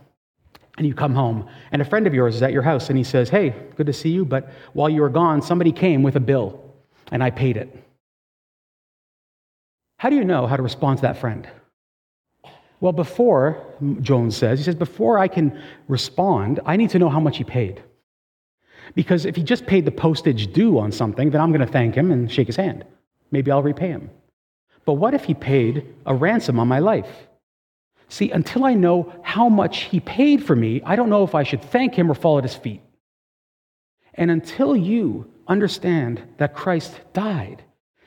and 0.76 0.86
you 0.86 0.94
come 0.94 1.14
home, 1.14 1.48
and 1.72 1.80
a 1.80 1.84
friend 1.84 2.06
of 2.06 2.14
yours 2.14 2.36
is 2.36 2.42
at 2.42 2.52
your 2.52 2.62
house, 2.62 2.88
and 2.88 2.98
he 2.98 3.04
says, 3.04 3.28
Hey, 3.28 3.54
good 3.76 3.86
to 3.86 3.92
see 3.92 4.10
you, 4.10 4.24
but 4.24 4.50
while 4.72 4.88
you 4.88 5.00
were 5.00 5.08
gone, 5.08 5.40
somebody 5.40 5.72
came 5.72 6.02
with 6.02 6.16
a 6.16 6.20
bill, 6.20 6.62
and 7.10 7.22
I 7.22 7.30
paid 7.30 7.56
it. 7.56 7.82
How 9.98 10.10
do 10.10 10.16
you 10.16 10.24
know 10.24 10.46
how 10.46 10.56
to 10.56 10.62
respond 10.62 10.98
to 10.98 11.02
that 11.02 11.18
friend? 11.18 11.48
Well, 12.80 12.92
before, 12.92 13.64
Jones 14.02 14.36
says, 14.36 14.58
he 14.58 14.64
says, 14.64 14.74
before 14.74 15.18
I 15.18 15.28
can 15.28 15.60
respond, 15.88 16.60
I 16.66 16.76
need 16.76 16.90
to 16.90 16.98
know 16.98 17.08
how 17.08 17.20
much 17.20 17.38
he 17.38 17.44
paid. 17.44 17.82
Because 18.94 19.24
if 19.24 19.34
he 19.34 19.42
just 19.42 19.66
paid 19.66 19.84
the 19.84 19.90
postage 19.90 20.52
due 20.52 20.78
on 20.78 20.92
something, 20.92 21.30
then 21.30 21.40
I'm 21.40 21.50
going 21.50 21.66
to 21.66 21.72
thank 21.72 21.94
him 21.94 22.12
and 22.12 22.30
shake 22.30 22.46
his 22.46 22.56
hand. 22.56 22.84
Maybe 23.30 23.50
I'll 23.50 23.62
repay 23.62 23.88
him. 23.88 24.10
But 24.84 24.94
what 24.94 25.14
if 25.14 25.24
he 25.24 25.34
paid 25.34 25.86
a 26.04 26.14
ransom 26.14 26.60
on 26.60 26.68
my 26.68 26.78
life? 26.78 27.08
See, 28.08 28.30
until 28.30 28.64
I 28.64 28.74
know 28.74 29.12
how 29.22 29.48
much 29.48 29.82
he 29.82 30.00
paid 30.00 30.44
for 30.44 30.54
me, 30.54 30.80
I 30.84 30.96
don't 30.96 31.10
know 31.10 31.24
if 31.24 31.34
I 31.34 31.42
should 31.42 31.62
thank 31.62 31.94
him 31.94 32.10
or 32.10 32.14
fall 32.14 32.38
at 32.38 32.44
his 32.44 32.54
feet. 32.54 32.80
And 34.14 34.30
until 34.30 34.76
you 34.76 35.30
understand 35.48 36.22
that 36.38 36.54
Christ 36.54 37.00
died 37.12 37.62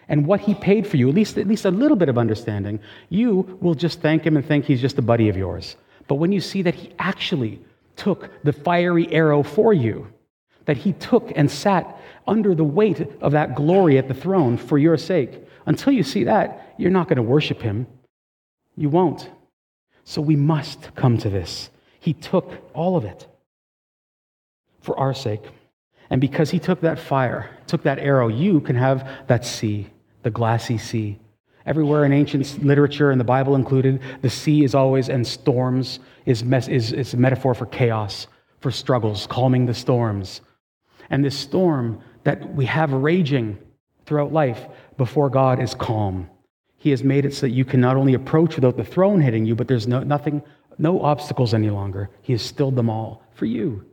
and 0.08 0.26
what 0.26 0.40
he 0.40 0.56
paid 0.56 0.88
for 0.88 0.98
you, 0.98 1.10
at 1.10 1.16
least, 1.16 1.38
at 1.38 1.48
least 1.48 1.66
a 1.66 1.72
little 1.72 1.98
bit 1.98 2.10
of 2.10 2.18
understanding, 2.18 2.80
you 3.10 3.58
will 3.62 3.76
just 3.76 4.02
thank 4.02 4.26
him 4.26 4.38
and 4.38 4.46
think 4.46 4.66
he's 4.66 4.82
just 4.82 4.98
a 4.98 5.04
buddy 5.04 5.30
of 5.30 5.38
yours. 5.38 5.76
But 6.08 6.16
when 6.16 6.32
you 6.32 6.42
see 6.42 6.62
that 6.64 6.76
he 6.76 6.94
actually 6.98 7.62
took 7.96 8.32
the 8.44 8.54
fiery 8.54 9.12
arrow 9.14 9.44
for 9.44 9.74
you, 9.74 10.08
that 10.66 10.78
he 10.78 10.94
took 10.94 11.32
and 11.36 11.52
sat 11.52 12.00
under 12.28 12.56
the 12.56 12.64
weight 12.64 13.02
of 13.22 13.34
that 13.34 13.56
glory 13.56 13.98
at 13.98 14.08
the 14.08 14.14
throne 14.14 14.58
for 14.58 14.78
your 14.78 14.98
sake, 14.98 15.44
until 15.66 15.94
you 15.94 16.04
see 16.04 16.24
that, 16.24 16.74
you're 16.78 16.90
not 16.90 17.08
going 17.08 17.18
to 17.18 17.24
worship 17.24 17.62
him. 17.62 17.86
You 18.76 18.90
won't. 18.90 19.30
So 20.04 20.22
we 20.22 20.36
must 20.36 20.96
come 20.96 21.18
to 21.20 21.30
this. 21.30 21.70
He 22.00 22.14
took 22.14 22.52
all 22.74 22.96
of 22.98 23.06
it 23.06 23.28
for 24.82 24.98
our 24.98 25.14
sake. 25.14 25.44
And 26.10 26.20
because 26.20 26.50
he 26.50 26.60
took 26.60 26.82
that 26.82 27.00
fire, 27.00 27.50
took 27.68 27.84
that 27.84 28.00
arrow, 28.00 28.28
you 28.28 28.62
can 28.62 28.76
have 28.76 29.08
that 29.28 29.46
sea, 29.46 29.88
the 30.24 30.32
glassy 30.32 30.78
sea. 30.78 31.20
Everywhere 31.66 32.06
in 32.06 32.14
ancient 32.14 32.66
literature, 32.66 33.12
and 33.12 33.20
the 33.20 33.26
Bible 33.26 33.56
included, 33.56 34.02
the 34.22 34.30
sea 34.30 34.64
is 34.64 34.74
always, 34.74 35.10
and 35.10 35.28
storms 35.28 36.00
is, 36.26 36.44
mes- 36.44 36.68
is, 36.68 36.94
is 36.94 37.14
a 37.14 37.18
metaphor 37.18 37.54
for 37.54 37.68
chaos, 37.68 38.28
for 38.60 38.72
struggles, 38.72 39.28
calming 39.28 39.66
the 39.66 39.74
storms. 39.74 40.42
And 41.12 41.24
this 41.24 41.38
storm 41.38 42.02
that 42.24 42.56
we 42.56 42.66
have 42.66 42.92
raging 42.92 43.60
throughout 44.06 44.34
life 44.34 44.68
before 44.98 45.30
God 45.30 45.62
is 45.62 45.76
calm. 45.76 46.30
He 46.80 46.90
has 46.90 47.04
made 47.04 47.26
it 47.26 47.34
so 47.34 47.42
that 47.42 47.52
you 47.52 47.66
can 47.66 47.82
not 47.82 47.98
only 47.98 48.14
approach 48.14 48.56
without 48.56 48.78
the 48.78 48.84
throne 48.84 49.22
hitting 49.22 49.46
you, 49.46 49.54
but 49.54 49.68
there's 49.68 49.88
no, 49.88 50.02
nothing, 50.02 50.42
no 50.78 51.02
obstacles 51.02 51.54
any 51.54 51.70
longer. 51.70 52.10
He 52.22 52.34
has 52.34 52.42
stilled 52.42 52.76
them 52.76 52.90
all 52.90 53.22
for 53.36 53.46
you. 53.46 53.86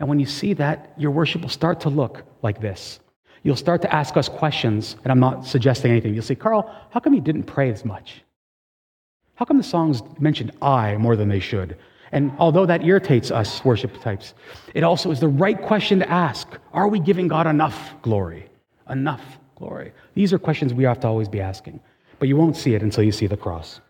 And 0.00 0.08
when 0.08 0.18
you 0.18 0.26
see 0.26 0.54
that, 0.54 0.94
your 0.96 1.10
worship 1.10 1.42
will 1.42 1.48
start 1.48 1.80
to 1.80 1.90
look 1.90 2.24
like 2.42 2.60
this. 2.60 3.00
You'll 3.42 3.56
start 3.56 3.82
to 3.82 3.94
ask 3.94 4.16
us 4.16 4.28
questions, 4.28 4.96
and 5.04 5.12
I'm 5.12 5.20
not 5.20 5.46
suggesting 5.46 5.90
anything. 5.90 6.14
You'll 6.14 6.22
say, 6.22 6.34
Carl, 6.34 6.74
how 6.90 7.00
come 7.00 7.12
you 7.14 7.20
didn't 7.20 7.44
pray 7.44 7.70
as 7.70 7.84
much? 7.84 8.22
How 9.34 9.44
come 9.44 9.58
the 9.58 9.62
songs 9.62 10.02
mentioned 10.18 10.52
I 10.62 10.96
more 10.96 11.16
than 11.16 11.28
they 11.28 11.40
should? 11.40 11.76
And 12.12 12.32
although 12.38 12.66
that 12.66 12.84
irritates 12.84 13.30
us 13.30 13.64
worship 13.64 14.00
types, 14.00 14.34
it 14.74 14.84
also 14.84 15.10
is 15.10 15.20
the 15.20 15.28
right 15.28 15.60
question 15.60 15.98
to 15.98 16.10
ask. 16.10 16.48
Are 16.72 16.88
we 16.88 17.00
giving 17.00 17.28
God 17.28 17.46
enough 17.46 17.94
glory? 18.02 18.48
Enough 18.88 19.38
glory. 19.56 19.92
These 20.14 20.32
are 20.32 20.38
questions 20.38 20.72
we 20.72 20.84
have 20.84 21.00
to 21.00 21.08
always 21.08 21.28
be 21.28 21.40
asking. 21.40 21.80
But 22.22 22.28
you 22.28 22.36
won't 22.36 22.56
see 22.56 22.76
it 22.76 22.82
until 22.82 23.02
you 23.02 23.10
see 23.10 23.26
the 23.26 23.36
cross. 23.36 23.80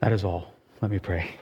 That 0.00 0.10
is 0.10 0.24
all. 0.24 0.54
Let 0.80 0.90
me 0.90 0.98
pray. 0.98 1.38